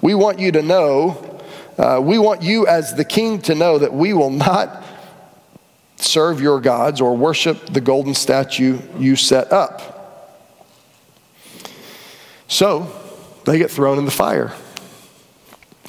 we 0.00 0.14
want 0.14 0.38
you 0.38 0.52
to 0.52 0.62
know, 0.62 1.40
uh, 1.78 2.00
we 2.02 2.18
want 2.18 2.42
you 2.42 2.66
as 2.66 2.94
the 2.94 3.04
king 3.04 3.40
to 3.42 3.54
know 3.54 3.78
that 3.78 3.92
we 3.92 4.12
will 4.12 4.30
not 4.30 4.84
serve 5.96 6.40
your 6.40 6.60
gods 6.60 7.00
or 7.00 7.16
worship 7.16 7.66
the 7.66 7.80
golden 7.80 8.14
statue 8.14 8.78
you 8.98 9.16
set 9.16 9.52
up. 9.52 9.92
So 12.48 12.92
they 13.44 13.58
get 13.58 13.70
thrown 13.70 13.98
in 13.98 14.04
the 14.04 14.10
fire. 14.10 14.52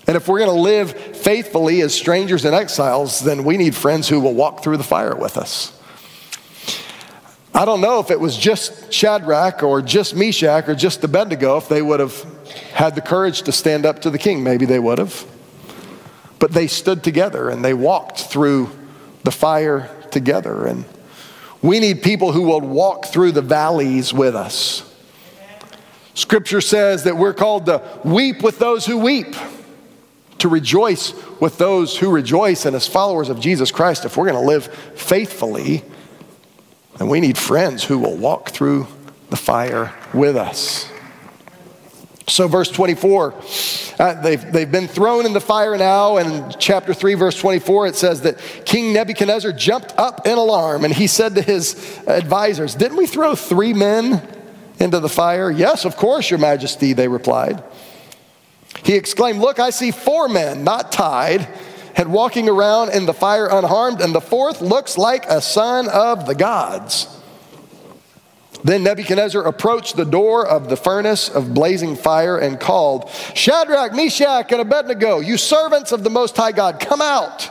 And 0.05 0.17
if 0.17 0.27
we're 0.27 0.39
going 0.39 0.55
to 0.55 0.61
live 0.61 0.91
faithfully 0.91 1.81
as 1.81 1.93
strangers 1.93 2.43
and 2.45 2.53
exiles, 2.53 3.21
then 3.21 3.43
we 3.43 3.57
need 3.57 3.75
friends 3.75 4.09
who 4.09 4.19
will 4.19 4.33
walk 4.33 4.63
through 4.63 4.77
the 4.77 4.83
fire 4.83 5.15
with 5.15 5.37
us. 5.37 5.79
I 7.55 7.65
don't 7.65 7.81
know 7.81 7.99
if 7.99 8.09
it 8.09 8.19
was 8.19 8.35
just 8.35 8.91
Shadrach 8.91 9.61
or 9.61 9.81
just 9.81 10.15
Meshach 10.15 10.67
or 10.67 10.75
just 10.75 11.03
Abednego, 11.03 11.57
if 11.57 11.69
they 11.69 11.81
would 11.81 11.99
have 11.99 12.25
had 12.73 12.95
the 12.95 13.01
courage 13.01 13.43
to 13.43 13.51
stand 13.51 13.85
up 13.85 14.01
to 14.01 14.09
the 14.09 14.17
king. 14.17 14.43
Maybe 14.43 14.65
they 14.65 14.79
would 14.79 14.97
have. 14.97 15.25
But 16.39 16.51
they 16.51 16.67
stood 16.67 17.03
together 17.03 17.49
and 17.49 17.63
they 17.63 17.73
walked 17.73 18.21
through 18.21 18.71
the 19.23 19.31
fire 19.31 19.89
together. 20.11 20.65
And 20.65 20.83
we 21.61 21.79
need 21.79 22.01
people 22.01 22.31
who 22.31 22.41
will 22.41 22.59
walk 22.59 23.05
through 23.05 23.31
the 23.31 23.41
valleys 23.41 24.13
with 24.13 24.35
us. 24.35 24.89
Scripture 26.15 26.61
says 26.61 27.05
that 27.05 27.17
we're 27.17 27.33
called 27.33 27.67
to 27.67 27.81
weep 28.03 28.43
with 28.43 28.59
those 28.59 28.85
who 28.85 28.97
weep 28.97 29.35
to 30.39 30.49
rejoice 30.49 31.13
with 31.39 31.57
those 31.57 31.97
who 31.97 32.09
rejoice. 32.09 32.65
And 32.65 32.75
as 32.75 32.87
followers 32.87 33.29
of 33.29 33.39
Jesus 33.39 33.71
Christ, 33.71 34.05
if 34.05 34.17
we're 34.17 34.29
going 34.29 34.41
to 34.41 34.47
live 34.47 34.67
faithfully, 34.95 35.83
then 36.97 37.07
we 37.07 37.19
need 37.19 37.37
friends 37.37 37.83
who 37.83 37.99
will 37.99 38.15
walk 38.15 38.49
through 38.49 38.87
the 39.29 39.37
fire 39.37 39.93
with 40.13 40.35
us. 40.35 40.89
So, 42.27 42.47
verse 42.47 42.71
24, 42.71 43.35
uh, 43.99 44.21
they've, 44.21 44.51
they've 44.51 44.71
been 44.71 44.87
thrown 44.87 45.25
in 45.25 45.33
the 45.33 45.41
fire 45.41 45.77
now. 45.77 46.17
And 46.17 46.57
chapter 46.57 46.93
3, 46.93 47.15
verse 47.15 47.37
24, 47.37 47.87
it 47.87 47.95
says 47.95 48.21
that 48.21 48.39
King 48.65 48.93
Nebuchadnezzar 48.93 49.51
jumped 49.51 49.93
up 49.97 50.25
in 50.25 50.37
alarm 50.37 50.85
and 50.85 50.93
he 50.93 51.07
said 51.07 51.35
to 51.35 51.41
his 51.41 51.99
advisors, 52.07 52.75
Didn't 52.75 52.97
we 52.97 53.07
throw 53.07 53.35
three 53.35 53.73
men 53.73 54.25
into 54.79 54.99
the 54.99 55.09
fire? 55.09 55.51
Yes, 55.51 55.83
of 55.83 55.97
course, 55.97 56.29
Your 56.29 56.39
Majesty, 56.39 56.93
they 56.93 57.09
replied. 57.09 57.61
He 58.81 58.95
exclaimed, 58.95 59.39
Look, 59.39 59.59
I 59.59 59.69
see 59.69 59.91
four 59.91 60.27
men 60.27 60.63
not 60.63 60.91
tied 60.91 61.47
and 61.95 62.11
walking 62.11 62.49
around 62.49 62.89
in 62.89 63.05
the 63.05 63.13
fire 63.13 63.47
unharmed, 63.47 64.01
and 64.01 64.15
the 64.15 64.21
fourth 64.21 64.61
looks 64.61 64.97
like 64.97 65.25
a 65.27 65.41
son 65.41 65.87
of 65.89 66.25
the 66.25 66.35
gods. 66.35 67.07
Then 68.63 68.83
Nebuchadnezzar 68.83 69.43
approached 69.43 69.97
the 69.97 70.05
door 70.05 70.47
of 70.47 70.69
the 70.69 70.77
furnace 70.77 71.29
of 71.29 71.53
blazing 71.53 71.95
fire 71.95 72.37
and 72.37 72.59
called, 72.59 73.09
Shadrach, 73.35 73.93
Meshach, 73.93 74.51
and 74.51 74.61
Abednego, 74.61 75.19
you 75.19 75.37
servants 75.37 75.91
of 75.91 76.03
the 76.03 76.09
Most 76.09 76.37
High 76.37 76.53
God, 76.53 76.79
come 76.79 77.01
out. 77.01 77.49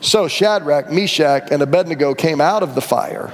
So 0.00 0.26
Shadrach, 0.26 0.90
Meshach, 0.90 1.48
and 1.50 1.62
Abednego 1.62 2.14
came 2.14 2.40
out 2.40 2.62
of 2.62 2.74
the 2.74 2.80
fire. 2.80 3.32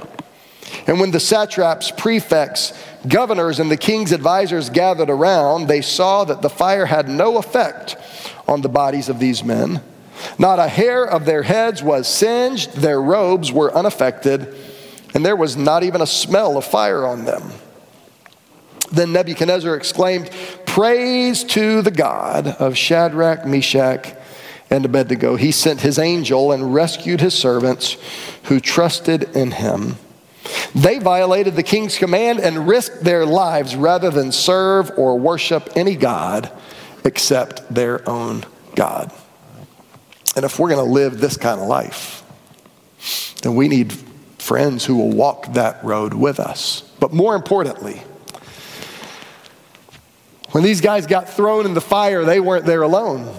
And 0.87 0.99
when 0.99 1.11
the 1.11 1.19
satraps, 1.19 1.91
prefects, 1.91 2.73
governors, 3.07 3.59
and 3.59 3.69
the 3.69 3.77
king's 3.77 4.11
advisors 4.11 4.69
gathered 4.69 5.09
around, 5.09 5.67
they 5.67 5.81
saw 5.81 6.23
that 6.25 6.41
the 6.41 6.49
fire 6.49 6.85
had 6.85 7.07
no 7.09 7.37
effect 7.37 7.97
on 8.47 8.61
the 8.61 8.69
bodies 8.69 9.09
of 9.09 9.19
these 9.19 9.43
men. 9.43 9.81
Not 10.37 10.59
a 10.59 10.67
hair 10.67 11.05
of 11.05 11.25
their 11.25 11.43
heads 11.43 11.81
was 11.81 12.07
singed, 12.07 12.73
their 12.73 13.01
robes 13.01 13.51
were 13.51 13.73
unaffected, 13.73 14.55
and 15.13 15.25
there 15.25 15.35
was 15.35 15.55
not 15.55 15.83
even 15.83 16.01
a 16.01 16.07
smell 16.07 16.57
of 16.57 16.65
fire 16.65 17.05
on 17.05 17.25
them. 17.25 17.51
Then 18.91 19.13
Nebuchadnezzar 19.13 19.75
exclaimed, 19.75 20.31
Praise 20.65 21.43
to 21.45 21.81
the 21.81 21.91
God 21.91 22.47
of 22.47 22.77
Shadrach, 22.77 23.45
Meshach, 23.45 24.15
and 24.69 24.85
Abednego, 24.85 25.35
he 25.35 25.51
sent 25.51 25.81
his 25.81 25.97
angel 25.97 26.51
and 26.51 26.73
rescued 26.73 27.21
his 27.21 27.33
servants 27.33 27.97
who 28.43 28.59
trusted 28.59 29.35
in 29.35 29.51
him. 29.51 29.97
They 30.75 30.99
violated 30.99 31.55
the 31.55 31.63
king's 31.63 31.97
command 31.97 32.39
and 32.39 32.67
risked 32.67 33.03
their 33.03 33.25
lives 33.25 33.75
rather 33.75 34.09
than 34.09 34.31
serve 34.31 34.91
or 34.97 35.17
worship 35.17 35.69
any 35.75 35.95
God 35.95 36.51
except 37.03 37.73
their 37.73 38.07
own 38.07 38.43
God. 38.75 39.11
And 40.35 40.45
if 40.45 40.59
we're 40.59 40.69
going 40.69 40.85
to 40.85 40.91
live 40.91 41.19
this 41.19 41.37
kind 41.37 41.59
of 41.59 41.67
life, 41.67 42.23
then 43.41 43.55
we 43.55 43.67
need 43.67 43.93
friends 44.37 44.85
who 44.85 44.95
will 44.95 45.11
walk 45.11 45.53
that 45.53 45.83
road 45.83 46.13
with 46.13 46.39
us. 46.39 46.81
But 46.99 47.13
more 47.13 47.35
importantly, 47.35 48.01
when 50.51 50.63
these 50.63 50.81
guys 50.81 51.05
got 51.05 51.29
thrown 51.29 51.65
in 51.65 51.73
the 51.73 51.81
fire, 51.81 52.25
they 52.25 52.39
weren't 52.39 52.65
there 52.65 52.81
alone. 52.81 53.33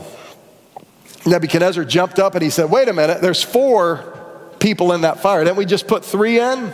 Nebuchadnezzar 1.27 1.85
jumped 1.85 2.19
up 2.19 2.35
and 2.35 2.43
he 2.43 2.51
said, 2.51 2.71
Wait 2.71 2.89
a 2.89 2.93
minute, 2.93 3.21
there's 3.21 3.43
four 3.43 4.17
people 4.59 4.93
in 4.93 5.03
that 5.03 5.21
fire. 5.21 5.43
Didn't 5.45 5.57
we 5.57 5.67
just 5.67 5.89
put 5.89 6.05
three 6.05 6.39
in? 6.39 6.73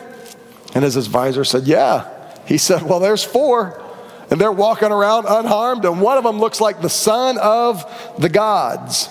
And 0.77 0.85
his 0.85 0.97
advisor 0.97 1.43
said, 1.43 1.67
Yeah. 1.67 2.07
He 2.45 2.59
said, 2.59 2.83
Well, 2.83 3.01
there's 3.01 3.25
four. 3.25 3.83
And 4.31 4.39
they're 4.39 4.53
walking 4.53 4.93
around 4.93 5.25
unharmed, 5.27 5.87
and 5.87 6.03
one 6.03 6.19
of 6.19 6.25
them 6.25 6.39
looks 6.39 6.61
like 6.61 6.83
the 6.83 6.91
son 6.91 7.39
of 7.39 7.83
the 8.19 8.29
gods. 8.29 9.09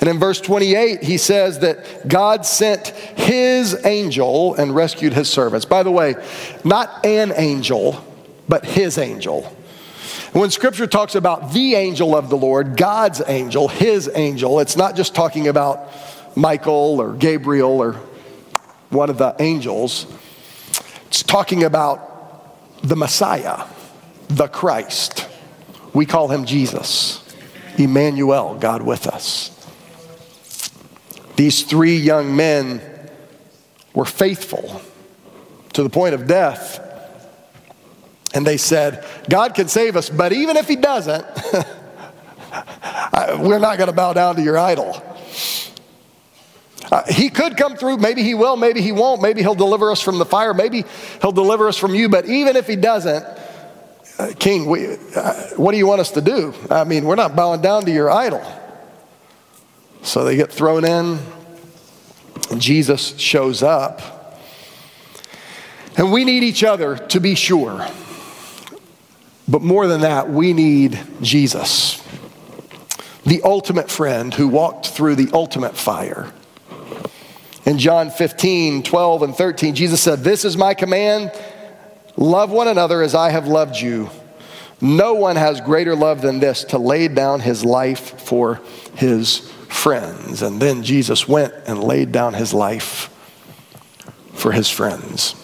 And 0.00 0.08
in 0.08 0.18
verse 0.18 0.40
28, 0.40 1.02
he 1.02 1.18
says 1.18 1.58
that 1.58 2.08
God 2.08 2.46
sent 2.46 2.88
his 2.88 3.84
angel 3.84 4.54
and 4.54 4.74
rescued 4.74 5.12
his 5.12 5.28
servants. 5.28 5.66
By 5.66 5.82
the 5.82 5.90
way, 5.90 6.14
not 6.64 7.04
an 7.04 7.34
angel, 7.36 8.02
but 8.48 8.64
his 8.64 8.96
angel. 8.96 9.42
When 10.32 10.50
scripture 10.50 10.86
talks 10.86 11.16
about 11.16 11.52
the 11.52 11.74
angel 11.74 12.16
of 12.16 12.30
the 12.30 12.36
Lord, 12.36 12.78
God's 12.78 13.20
angel, 13.26 13.68
his 13.68 14.10
angel, 14.14 14.60
it's 14.60 14.76
not 14.76 14.96
just 14.96 15.14
talking 15.14 15.48
about 15.48 15.90
Michael 16.36 17.00
or 17.00 17.14
Gabriel 17.14 17.80
or 17.80 17.94
one 18.90 19.10
of 19.10 19.18
the 19.18 19.34
angels. 19.38 20.06
It's 21.06 21.22
talking 21.22 21.64
about 21.64 22.82
the 22.82 22.96
Messiah, 22.96 23.66
the 24.28 24.48
Christ. 24.48 25.28
We 25.92 26.06
call 26.06 26.28
him 26.28 26.44
Jesus, 26.44 27.22
Emmanuel, 27.78 28.56
God 28.56 28.82
with 28.82 29.06
us. 29.06 29.50
These 31.36 31.64
three 31.64 31.96
young 31.96 32.36
men 32.36 32.80
were 33.92 34.04
faithful 34.04 34.80
to 35.72 35.82
the 35.82 35.90
point 35.90 36.14
of 36.14 36.26
death. 36.26 36.80
And 38.34 38.46
they 38.46 38.56
said, 38.56 39.04
God 39.28 39.54
can 39.54 39.68
save 39.68 39.96
us, 39.96 40.10
but 40.10 40.32
even 40.32 40.56
if 40.56 40.66
He 40.66 40.76
doesn't, 40.76 41.24
we're 43.38 43.60
not 43.60 43.78
going 43.78 43.88
to 43.88 43.92
bow 43.92 44.12
down 44.12 44.36
to 44.36 44.42
your 44.42 44.58
idol. 44.58 45.00
Uh, 46.90 47.02
he 47.10 47.30
could 47.30 47.56
come 47.56 47.76
through. 47.76 47.96
Maybe 47.96 48.22
he 48.22 48.34
will. 48.34 48.56
Maybe 48.56 48.82
he 48.82 48.92
won't. 48.92 49.22
Maybe 49.22 49.40
he'll 49.40 49.54
deliver 49.54 49.90
us 49.90 50.00
from 50.00 50.18
the 50.18 50.26
fire. 50.26 50.54
Maybe 50.54 50.84
he'll 51.20 51.32
deliver 51.32 51.68
us 51.68 51.76
from 51.76 51.94
you. 51.94 52.08
But 52.08 52.26
even 52.26 52.56
if 52.56 52.66
he 52.66 52.76
doesn't, 52.76 53.24
uh, 54.18 54.32
King, 54.38 54.66
we, 54.66 54.96
uh, 55.16 55.32
what 55.56 55.72
do 55.72 55.78
you 55.78 55.86
want 55.86 56.00
us 56.00 56.12
to 56.12 56.20
do? 56.20 56.54
I 56.70 56.84
mean, 56.84 57.04
we're 57.04 57.14
not 57.16 57.34
bowing 57.34 57.60
down 57.62 57.84
to 57.86 57.90
your 57.90 58.10
idol. 58.10 58.44
So 60.02 60.24
they 60.24 60.36
get 60.36 60.52
thrown 60.52 60.84
in, 60.84 61.18
Jesus 62.58 63.18
shows 63.18 63.62
up. 63.62 64.02
And 65.96 66.12
we 66.12 66.24
need 66.24 66.42
each 66.42 66.62
other 66.62 66.96
to 66.96 67.20
be 67.20 67.34
sure. 67.34 67.86
But 69.48 69.62
more 69.62 69.86
than 69.86 70.02
that, 70.02 70.28
we 70.30 70.52
need 70.52 70.98
Jesus, 71.20 72.02
the 73.24 73.42
ultimate 73.42 73.90
friend 73.90 74.32
who 74.32 74.48
walked 74.48 74.88
through 74.88 75.16
the 75.16 75.30
ultimate 75.32 75.76
fire. 75.76 76.32
In 77.66 77.78
John 77.78 78.10
15, 78.10 78.82
12, 78.82 79.22
and 79.22 79.34
13, 79.34 79.74
Jesus 79.74 80.00
said, 80.00 80.20
This 80.20 80.44
is 80.44 80.56
my 80.56 80.74
command 80.74 81.32
love 82.16 82.50
one 82.50 82.68
another 82.68 83.02
as 83.02 83.14
I 83.14 83.30
have 83.30 83.48
loved 83.48 83.76
you. 83.76 84.10
No 84.80 85.14
one 85.14 85.36
has 85.36 85.60
greater 85.60 85.96
love 85.96 86.20
than 86.20 86.40
this 86.40 86.64
to 86.64 86.78
lay 86.78 87.08
down 87.08 87.40
his 87.40 87.64
life 87.64 88.20
for 88.20 88.60
his 88.94 89.38
friends. 89.68 90.42
And 90.42 90.60
then 90.60 90.82
Jesus 90.82 91.26
went 91.26 91.54
and 91.66 91.82
laid 91.82 92.12
down 92.12 92.34
his 92.34 92.52
life 92.52 93.08
for 94.32 94.52
his 94.52 94.68
friends. 94.68 95.34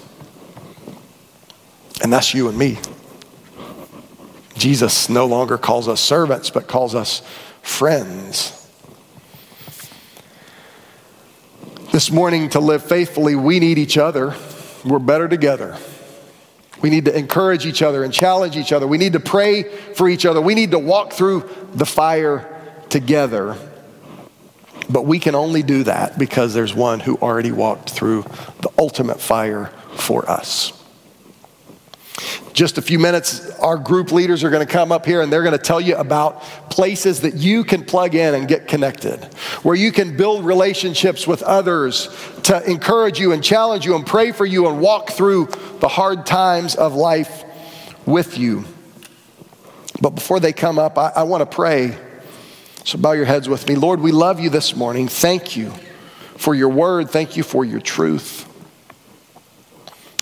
And 2.03 2.13
that's 2.13 2.35
you 2.35 2.49
and 2.49 2.59
me. 2.59 2.79
Jesus 4.57 5.09
no 5.09 5.27
longer 5.27 5.57
calls 5.57 5.89
us 5.89 6.01
servants, 6.01 6.51
but 6.51 6.67
calls 6.67 6.95
us 6.95 7.23
friends. 7.63 8.60
This 12.01 12.11
morning, 12.11 12.49
to 12.49 12.61
live 12.61 12.83
faithfully, 12.83 13.35
we 13.35 13.61
need 13.61 13.77
each 13.77 13.99
other. 13.99 14.35
We're 14.87 14.99
better 14.99 15.29
together. 15.29 15.77
We 16.81 16.89
need 16.89 17.05
to 17.05 17.15
encourage 17.15 17.67
each 17.67 17.83
other 17.83 18.05
and 18.05 18.11
challenge 18.11 18.57
each 18.57 18.73
other. 18.73 18.87
We 18.87 18.97
need 18.97 19.13
to 19.13 19.21
pray 19.21 19.65
for 19.65 20.09
each 20.09 20.25
other. 20.25 20.41
We 20.41 20.55
need 20.55 20.71
to 20.71 20.79
walk 20.79 21.13
through 21.13 21.47
the 21.75 21.85
fire 21.85 22.49
together. 22.89 23.55
But 24.89 25.05
we 25.05 25.19
can 25.19 25.35
only 25.35 25.63
do 25.63 25.83
that 25.85 26.19
because 26.19 26.55
there's 26.55 26.75
one 26.75 27.01
who 27.01 27.17
already 27.17 27.53
walked 27.53 27.91
through 27.91 28.23
the 28.63 28.71
ultimate 28.79 29.21
fire 29.21 29.67
for 29.93 30.27
us. 30.27 30.80
Just 32.61 32.77
a 32.77 32.83
few 32.83 32.99
minutes, 32.99 33.49
our 33.53 33.79
group 33.79 34.13
leaders 34.13 34.45
are 34.45 34.51
going 34.51 34.67
to 34.67 34.71
come 34.71 34.93
up 34.93 35.07
here 35.07 35.23
and 35.23 35.33
they're 35.33 35.43
going 35.43 35.57
to 35.57 35.59
tell 35.59 35.81
you 35.81 35.97
about 35.97 36.43
places 36.69 37.23
that 37.23 37.37
you 37.37 37.65
can 37.65 37.83
plug 37.83 38.15
in 38.15 38.35
and 38.35 38.47
get 38.47 38.69
connected, 38.69 39.25
where 39.63 39.75
you 39.75 39.91
can 39.91 40.15
build 40.15 40.45
relationships 40.45 41.27
with 41.27 41.43
others 41.43 42.15
to 42.43 42.63
encourage 42.71 43.19
you 43.19 43.33
and 43.33 43.43
challenge 43.43 43.87
you 43.87 43.95
and 43.95 44.07
pray 44.07 44.31
for 44.31 44.45
you 44.45 44.69
and 44.69 44.79
walk 44.79 45.09
through 45.13 45.47
the 45.79 45.89
hard 45.89 46.27
times 46.27 46.75
of 46.75 46.95
life 46.95 47.45
with 48.05 48.37
you. 48.37 48.67
But 50.03 50.11
before 50.11 50.39
they 50.39 50.53
come 50.53 50.79
up, 50.79 50.99
I, 50.99 51.13
I 51.17 51.23
want 51.23 51.41
to 51.41 51.47
pray 51.47 51.97
so 52.85 52.99
bow 52.99 53.13
your 53.13 53.25
heads 53.25 53.49
with 53.49 53.67
me. 53.71 53.75
Lord, 53.75 54.03
we 54.03 54.13
love 54.13 54.39
you 54.39 54.51
this 54.51 54.77
morning. 54.77 55.09
Thank 55.09 55.57
you 55.57 55.73
for 56.37 56.55
your 56.55 56.69
word. 56.69 57.09
Thank 57.09 57.39
you 57.39 57.43
for 57.43 57.65
your 57.65 57.81
truth. 57.81 58.47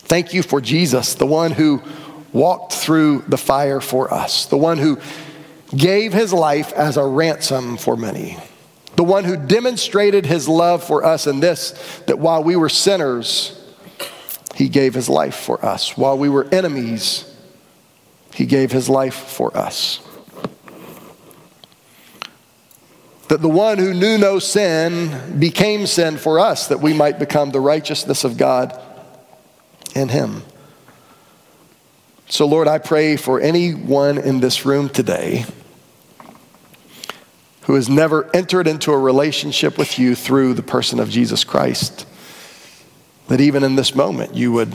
Thank 0.03 0.33
you 0.33 0.45
for 0.45 0.61
Jesus, 0.61 1.17
the 1.17 1.27
one 1.27 1.51
who 1.51 1.83
walked 2.39 2.73
through 2.73 3.25
the 3.27 3.37
fire 3.37 3.81
for 3.81 4.13
us, 4.15 4.47
the 4.47 4.57
one 4.57 4.79
who 4.79 4.99
gave 5.77 6.13
his 6.13 6.33
life 6.33 6.73
as 6.73 6.97
a 6.97 7.05
ransom 7.05 7.77
for 7.77 7.97
many, 7.97 8.39
the 8.97 9.05
one 9.05 9.25
who 9.25 9.37
demonstrated 9.37 10.25
his 10.25 10.49
love 10.49 10.85
for 10.85 11.05
us 11.05 11.27
in 11.27 11.41
this 11.41 11.73
that 12.07 12.19
while 12.19 12.43
we 12.45 12.55
were 12.55 12.69
sinners, 12.69 13.55
he 14.55 14.69
gave 14.69 14.95
his 14.95 15.09
life 15.09 15.35
for 15.35 15.65
us. 15.65 15.97
While 15.97 16.17
we 16.17 16.29
were 16.29 16.47
enemies, 16.53 17.25
he 18.35 18.47
gave 18.47 18.71
his 18.71 18.89
life 18.89 19.15
for 19.15 19.57
us. 19.57 20.01
that 23.29 23.43
the 23.43 23.49
one 23.49 23.77
who 23.77 23.93
knew 23.93 24.17
no 24.17 24.39
sin 24.39 25.39
became 25.39 25.87
sin 25.87 26.17
for 26.17 26.41
us, 26.41 26.69
that 26.69 26.81
we 26.81 26.95
might 26.95 27.19
become 27.19 27.51
the 27.51 27.61
righteousness 27.61 28.25
of 28.25 28.39
God 28.39 28.79
in 29.95 30.09
him. 30.09 30.43
So, 32.29 32.47
Lord, 32.47 32.69
I 32.69 32.79
pray 32.79 33.17
for 33.17 33.41
anyone 33.41 34.19
in 34.19 34.41
this 34.41 34.67
room 34.67 34.89
today 34.89 35.45
who 37.63 37.75
has 37.75 37.89
never 37.89 38.29
entered 38.35 38.67
into 38.67 38.93
a 38.93 38.99
relationship 38.99 39.79
with 39.79 39.99
you 39.99 40.15
through 40.15 40.55
the 40.55 40.63
person 40.63 41.01
of 41.01 41.09
Jesus 41.09 41.45
Christ, 41.45 42.07
that 43.29 43.41
even 43.41 43.63
in 43.63 43.77
this 43.77 43.95
moment 43.95 44.35
you 44.35 44.53
would 44.53 44.73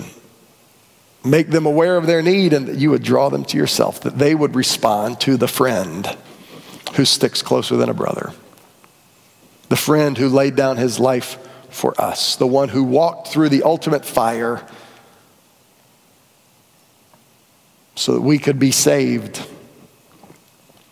make 1.23 1.49
them 1.49 1.65
aware 1.65 1.97
of 1.97 2.07
their 2.07 2.21
need 2.21 2.53
and 2.53 2.67
that 2.67 2.77
you 2.77 2.89
would 2.89 3.03
draw 3.03 3.29
them 3.29 3.45
to 3.45 3.57
yourself, 3.57 4.01
that 4.01 4.17
they 4.17 4.35
would 4.35 4.55
respond 4.55 5.21
to 5.21 5.37
the 5.37 5.47
friend 5.47 6.17
who 6.95 7.05
sticks 7.05 7.41
closer 7.41 7.77
than 7.77 7.89
a 7.89 7.93
brother 7.93 8.33
the 9.73 9.77
friend 9.77 10.19
who 10.19 10.29
laid 10.29 10.55
down 10.55 10.77
his 10.77 10.99
life 10.99 11.39
for 11.71 11.99
us, 11.99 12.35
the 12.35 12.45
one 12.45 12.69
who 12.69 12.83
walked 12.83 13.29
through 13.29 13.49
the 13.49 13.63
ultimate 13.63 14.05
fire 14.05 14.63
so 17.95 18.13
that 18.13 18.21
we 18.21 18.37
could 18.37 18.59
be 18.59 18.71
saved, 18.71 19.45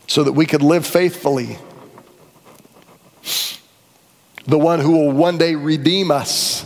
so 0.08 0.24
that 0.24 0.34
we 0.34 0.46
could 0.46 0.62
live 0.62 0.86
faithfully, 0.86 1.58
the 4.46 4.58
one 4.58 4.80
who 4.80 4.92
will 4.92 5.12
one 5.12 5.38
day 5.38 5.56
redeem 5.56 6.12
us 6.12 6.66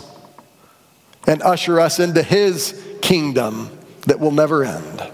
and 1.27 1.41
usher 1.41 1.79
us 1.79 1.99
into 1.99 2.23
his 2.23 2.81
kingdom 3.01 3.69
that 4.07 4.19
will 4.19 4.31
never 4.31 4.63
end. 4.63 5.11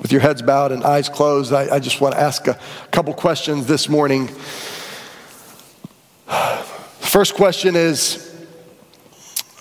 With 0.00 0.12
your 0.12 0.20
heads 0.20 0.42
bowed 0.42 0.72
and 0.72 0.84
eyes 0.84 1.08
closed, 1.08 1.52
I, 1.52 1.76
I 1.76 1.78
just 1.78 2.00
want 2.00 2.14
to 2.14 2.20
ask 2.20 2.46
a 2.46 2.58
couple 2.90 3.14
questions 3.14 3.66
this 3.66 3.88
morning. 3.88 4.28
First 6.98 7.34
question 7.34 7.76
is 7.76 8.23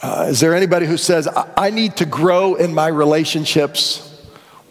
uh, 0.04 0.28
Is 0.30 0.40
there 0.40 0.54
anybody 0.54 0.86
who 0.86 0.98
says, 0.98 1.28
I-, 1.28 1.50
I 1.58 1.70
need 1.72 1.98
to 1.98 2.06
grow 2.06 2.56
in 2.56 2.74
my 2.74 2.88
relationships 2.88 4.10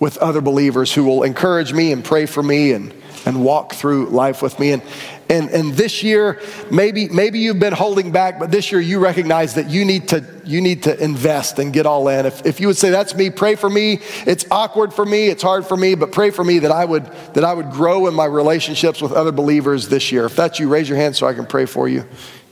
with 0.02 0.18
other 0.18 0.40
believers 0.40 0.92
who 0.92 1.04
will 1.04 1.22
encourage 1.22 1.72
me 1.72 1.92
and 1.92 2.04
pray 2.04 2.26
for 2.26 2.42
me 2.42 2.72
and, 2.72 2.92
and 3.24 3.44
walk 3.44 3.72
through 3.72 4.06
life 4.06 4.42
with 4.42 4.58
me. 4.58 4.72
And, 4.72 4.82
and, 5.30 5.48
and 5.50 5.72
this 5.74 6.02
year, 6.02 6.42
maybe, 6.72 7.08
maybe 7.08 7.38
you've 7.38 7.60
been 7.60 7.72
holding 7.72 8.10
back, 8.10 8.40
but 8.40 8.50
this 8.50 8.72
year 8.72 8.80
you 8.80 8.98
recognize 8.98 9.54
that 9.54 9.70
you 9.70 9.84
need 9.84 10.08
to, 10.08 10.26
you 10.44 10.60
need 10.60 10.82
to 10.82 11.00
invest 11.00 11.60
and 11.60 11.72
get 11.72 11.86
all 11.86 12.08
in. 12.08 12.26
If, 12.26 12.44
if 12.44 12.60
you 12.60 12.66
would 12.66 12.76
say, 12.76 12.90
that's 12.90 13.14
me, 13.14 13.30
pray 13.30 13.54
for 13.54 13.70
me. 13.70 14.00
It's 14.26 14.44
awkward 14.50 14.92
for 14.92 15.06
me, 15.06 15.28
it's 15.28 15.44
hard 15.44 15.66
for 15.66 15.76
me, 15.76 15.94
but 15.94 16.10
pray 16.10 16.30
for 16.30 16.42
me 16.42 16.58
that 16.58 16.72
I 16.72 16.84
would, 16.84 17.06
that 17.34 17.44
I 17.44 17.54
would 17.54 17.70
grow 17.70 18.08
in 18.08 18.14
my 18.14 18.24
relationships 18.24 19.00
with 19.00 19.12
other 19.12 19.30
believers 19.30 19.88
this 19.88 20.10
year. 20.10 20.24
If 20.24 20.34
that's 20.34 20.58
you, 20.58 20.68
raise 20.68 20.88
your 20.88 20.98
hand 20.98 21.14
so 21.14 21.28
I 21.28 21.32
can 21.32 21.46
pray 21.46 21.66
for 21.66 21.88
you. 21.88 22.04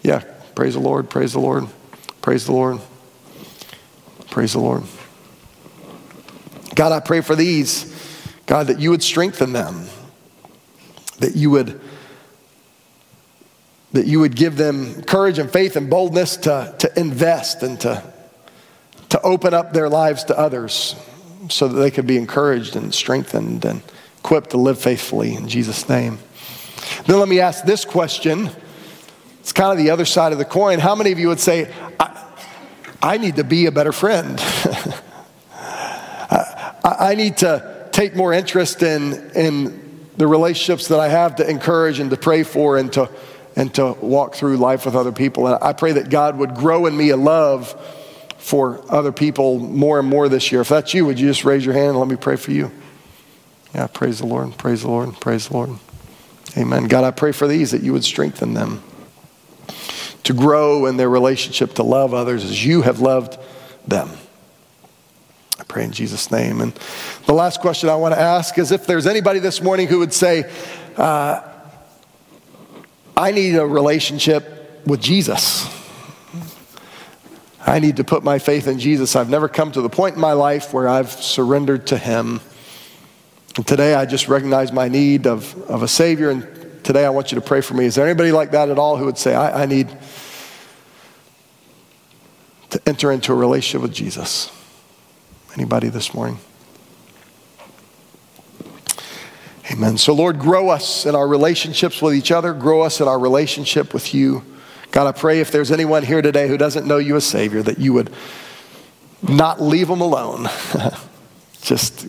Yeah, 0.05 0.21
praise 0.55 0.75
the 0.75 0.81
Lord, 0.81 1.11
praise 1.11 1.33
the 1.33 1.41
Lord, 1.41 1.67
praise 2.31 2.47
the 2.47 2.53
Lord, 2.53 2.79
praise 4.31 4.53
the 4.53 4.61
Lord. 4.61 4.85
God, 6.77 6.93
I 6.93 7.01
pray 7.01 7.23
for 7.23 7.35
these, 7.35 7.93
God, 8.47 8.69
that 8.69 8.79
you 8.79 8.91
would 8.91 9.03
strengthen 9.03 9.53
them, 9.53 9.87
that 11.19 11.35
you 11.35 11.51
would 11.51 11.81
that 13.91 14.07
you 14.07 14.21
would 14.21 14.37
give 14.37 14.57
them 14.57 15.03
courage 15.03 15.41
and 15.41 15.51
faith 15.51 15.75
and 15.75 15.91
boldness 15.91 16.37
to, 16.37 16.73
to 16.79 17.01
invest 17.01 17.65
and 17.65 17.81
to, 17.81 18.01
to 19.09 19.21
open 19.23 19.53
up 19.53 19.73
their 19.73 19.89
lives 19.89 20.23
to 20.23 20.39
others 20.39 20.95
so 21.49 21.67
that 21.67 21.81
they 21.81 21.91
could 21.91 22.07
be 22.07 22.17
encouraged 22.17 22.77
and 22.77 22.95
strengthened 22.95 23.65
and 23.65 23.83
equipped 24.19 24.51
to 24.51 24.57
live 24.57 24.81
faithfully 24.81 25.35
in 25.35 25.49
Jesus' 25.49 25.89
name. 25.89 26.21
Then 27.07 27.19
let 27.19 27.29
me 27.29 27.41
ask 27.41 27.65
this 27.65 27.85
question. 27.85 28.51
It's 29.41 29.53
kind 29.53 29.73
of 29.73 29.85
the 29.85 29.91
other 29.91 30.05
side 30.05 30.31
of 30.33 30.39
the 30.39 30.45
coin. 30.45 30.79
How 30.79 30.95
many 30.95 31.11
of 31.11 31.19
you 31.19 31.27
would 31.27 31.41
say, 31.41 31.73
I, 33.03 33.19
need 33.19 33.37
to 33.37 33.45
be 33.45 33.67
a 33.67 33.73
better 33.73 33.93
friend? 33.93 34.39
I, 35.53 36.75
I 36.85 37.15
need 37.15 37.39
to 37.39 37.89
take 37.93 38.15
more 38.17 38.33
interest 38.33 38.83
in, 38.83 39.31
in 39.33 40.09
the 40.17 40.27
relationships 40.27 40.89
that 40.89 41.01
I 41.01 41.09
have 41.09 41.37
to 41.37 41.49
encourage 41.49 41.99
and 41.99 42.11
to 42.11 42.17
pray 42.17 42.43
for 42.43 42.77
and 42.77 42.93
to 42.95 43.09
and 43.57 43.75
to 43.75 43.93
walk 44.01 44.35
through 44.35 44.57
life 44.57 44.85
with 44.85 44.95
other 44.95 45.13
people. 45.13 45.47
And 45.47 45.59
I 45.63 45.73
pray 45.73 45.93
that 45.93 46.09
God 46.09 46.39
would 46.39 46.55
grow 46.55 46.87
in 46.87 46.97
me 46.97 47.11
a 47.11 47.17
love 47.17 47.69
for 48.39 48.83
other 48.89 49.13
people 49.13 49.59
more 49.59 49.99
and 49.99 50.09
more 50.09 50.29
this 50.29 50.51
year. 50.53 50.61
If 50.61 50.69
that's 50.69 50.95
you, 50.95 51.05
would 51.07 51.19
you 51.19 51.29
just 51.29 51.45
raise 51.45 51.65
your 51.65 51.75
hand 51.75 51.89
and 51.89 51.99
let 51.99 52.09
me 52.09 52.17
pray 52.17 52.37
for 52.37 52.53
you? 52.53 52.71
Yeah, 53.75 53.87
praise 53.87 54.19
the 54.19 54.27
Lord, 54.27 54.57
praise 54.57 54.83
the 54.83 54.89
Lord, 54.89 55.21
praise 55.21 55.49
the 55.49 55.55
Lord. 55.55 55.71
Amen. 56.57 56.89
God, 56.89 57.05
I 57.05 57.11
pray 57.11 57.33
for 57.33 57.47
these 57.47 57.71
that 57.73 57.83
you 57.83 57.93
would 57.93 58.05
strengthen 58.05 58.55
them 58.55 58.83
to 60.25 60.33
grow 60.33 60.87
in 60.87 60.97
their 60.97 61.09
relationship 61.09 61.75
to 61.75 61.83
love 61.83 62.15
others 62.15 62.45
as 62.45 62.65
you 62.65 62.83
have 62.83 63.01
loved 63.01 63.39
them. 63.87 64.11
I 65.59 65.65
pray 65.65 65.85
in 65.85 65.93
Jesus' 65.93 66.31
name. 66.31 66.61
And 66.61 66.73
the 67.27 67.35
last 67.35 67.61
question 67.61 67.89
I 67.89 67.97
want 67.97 68.15
to 68.15 68.21
ask 68.21 68.59
is 68.59 68.73
if 68.73 68.87
there's 68.87 69.07
anybody 69.07 69.41
this 69.41 69.63
morning 69.63 69.89
who 69.89 69.99
would 69.99 70.13
say, 70.13 70.51
uh, 70.97 71.43
I 73.17 73.33
need 73.33 73.57
a 73.57 73.67
relationship 73.67 74.87
with 74.87 75.01
Jesus. 75.01 75.69
I 77.67 77.79
need 77.79 77.97
to 77.99 78.05
put 78.05 78.25
my 78.25 78.39
faith 78.39 78.67
in 78.67 78.79
Jesus. 78.79 79.15
I've 79.15 79.29
never 79.29 79.49
come 79.49 79.71
to 79.73 79.83
the 79.83 79.91
point 79.91 80.15
in 80.15 80.21
my 80.21 80.33
life 80.33 80.73
where 80.73 80.89
I've 80.89 81.13
surrendered 81.13 81.89
to 81.89 81.99
Him. 81.99 82.41
And 83.57 83.67
today 83.67 83.95
I 83.95 84.07
just 84.07 84.29
recognize 84.29 84.73
my 84.73 84.89
need 84.89 85.27
of, 85.27 85.55
of 85.65 85.83
a 85.83 85.89
Savior, 85.89 86.31
and 86.31 86.60
today 86.91 87.07
I 87.07 87.11
want 87.11 87.31
you 87.31 87.37
to 87.37 87.41
pray 87.41 87.61
for 87.61 87.75
me. 87.75 87.85
Is 87.85 87.95
there 87.95 88.05
anybody 88.05 88.33
like 88.33 88.51
that 88.51 88.69
at 88.69 88.77
all 88.77 88.97
who 88.97 89.05
would 89.05 89.17
say, 89.17 89.33
I, 89.33 89.63
I 89.63 89.67
need 89.67 89.97
to 92.71 92.83
enter 92.85 93.13
into 93.13 93.33
a 93.33 93.37
relationship 93.37 93.83
with 93.83 93.95
Jesus? 93.95 94.51
Anybody 95.55 95.89
this 95.89 96.13
morning? 96.13 96.39
Amen. 99.71 99.99
So, 99.99 100.13
Lord, 100.13 100.41
grow 100.41 100.69
us 100.69 101.07
in 101.07 101.15
our 101.15 101.29
relationships 101.29 102.03
with 102.03 102.13
each 102.13 102.33
other, 102.33 102.53
grow 102.53 102.81
us 102.81 103.01
in 103.01 103.07
our 103.07 103.21
relationship 103.21 103.95
with 103.95 104.13
you. 104.13 104.43
God, 104.91 105.07
I 105.07 105.13
pray 105.13 105.39
if 105.39 105.53
there's 105.53 105.71
anyone 105.71 106.03
here 106.03 106.23
today 106.23 106.49
who 106.49 106.59
doesn't 106.59 106.89
know 106.89 106.99
you 106.99 107.15
as 107.15 107.25
Savior, 107.25 107.63
that 107.63 107.79
you 107.79 107.93
would 107.93 108.13
not 109.23 109.63
leave 109.63 109.87
them 109.87 110.01
alone. 110.01 110.49
Just 111.63 112.09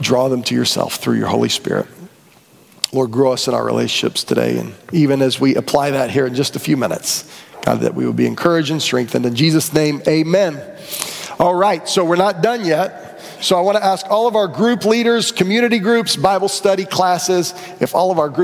draw 0.00 0.30
them 0.30 0.42
to 0.44 0.54
yourself 0.54 0.94
through 0.94 1.18
your 1.18 1.28
Holy 1.28 1.50
Spirit. 1.50 1.88
Lord, 2.94 3.10
grow 3.10 3.32
us 3.32 3.48
in 3.48 3.54
our 3.54 3.64
relationships 3.64 4.22
today. 4.22 4.56
And 4.56 4.72
even 4.92 5.20
as 5.20 5.40
we 5.40 5.56
apply 5.56 5.90
that 5.90 6.10
here 6.10 6.26
in 6.26 6.34
just 6.34 6.54
a 6.54 6.60
few 6.60 6.76
minutes, 6.76 7.28
God, 7.62 7.80
that 7.80 7.94
we 7.94 8.06
will 8.06 8.12
be 8.12 8.26
encouraged 8.26 8.70
and 8.70 8.80
strengthened. 8.80 9.26
In 9.26 9.34
Jesus' 9.34 9.72
name, 9.72 10.00
amen. 10.06 10.62
All 11.40 11.54
right, 11.54 11.88
so 11.88 12.04
we're 12.04 12.16
not 12.16 12.40
done 12.40 12.64
yet. 12.64 13.20
So 13.40 13.58
I 13.58 13.60
want 13.62 13.76
to 13.76 13.84
ask 13.84 14.06
all 14.08 14.28
of 14.28 14.36
our 14.36 14.46
group 14.46 14.84
leaders, 14.84 15.32
community 15.32 15.78
groups, 15.78 16.14
Bible 16.14 16.48
study 16.48 16.84
classes, 16.84 17.52
if 17.80 17.94
all 17.94 18.10
of 18.10 18.18
our 18.18 18.30
group 18.30 18.42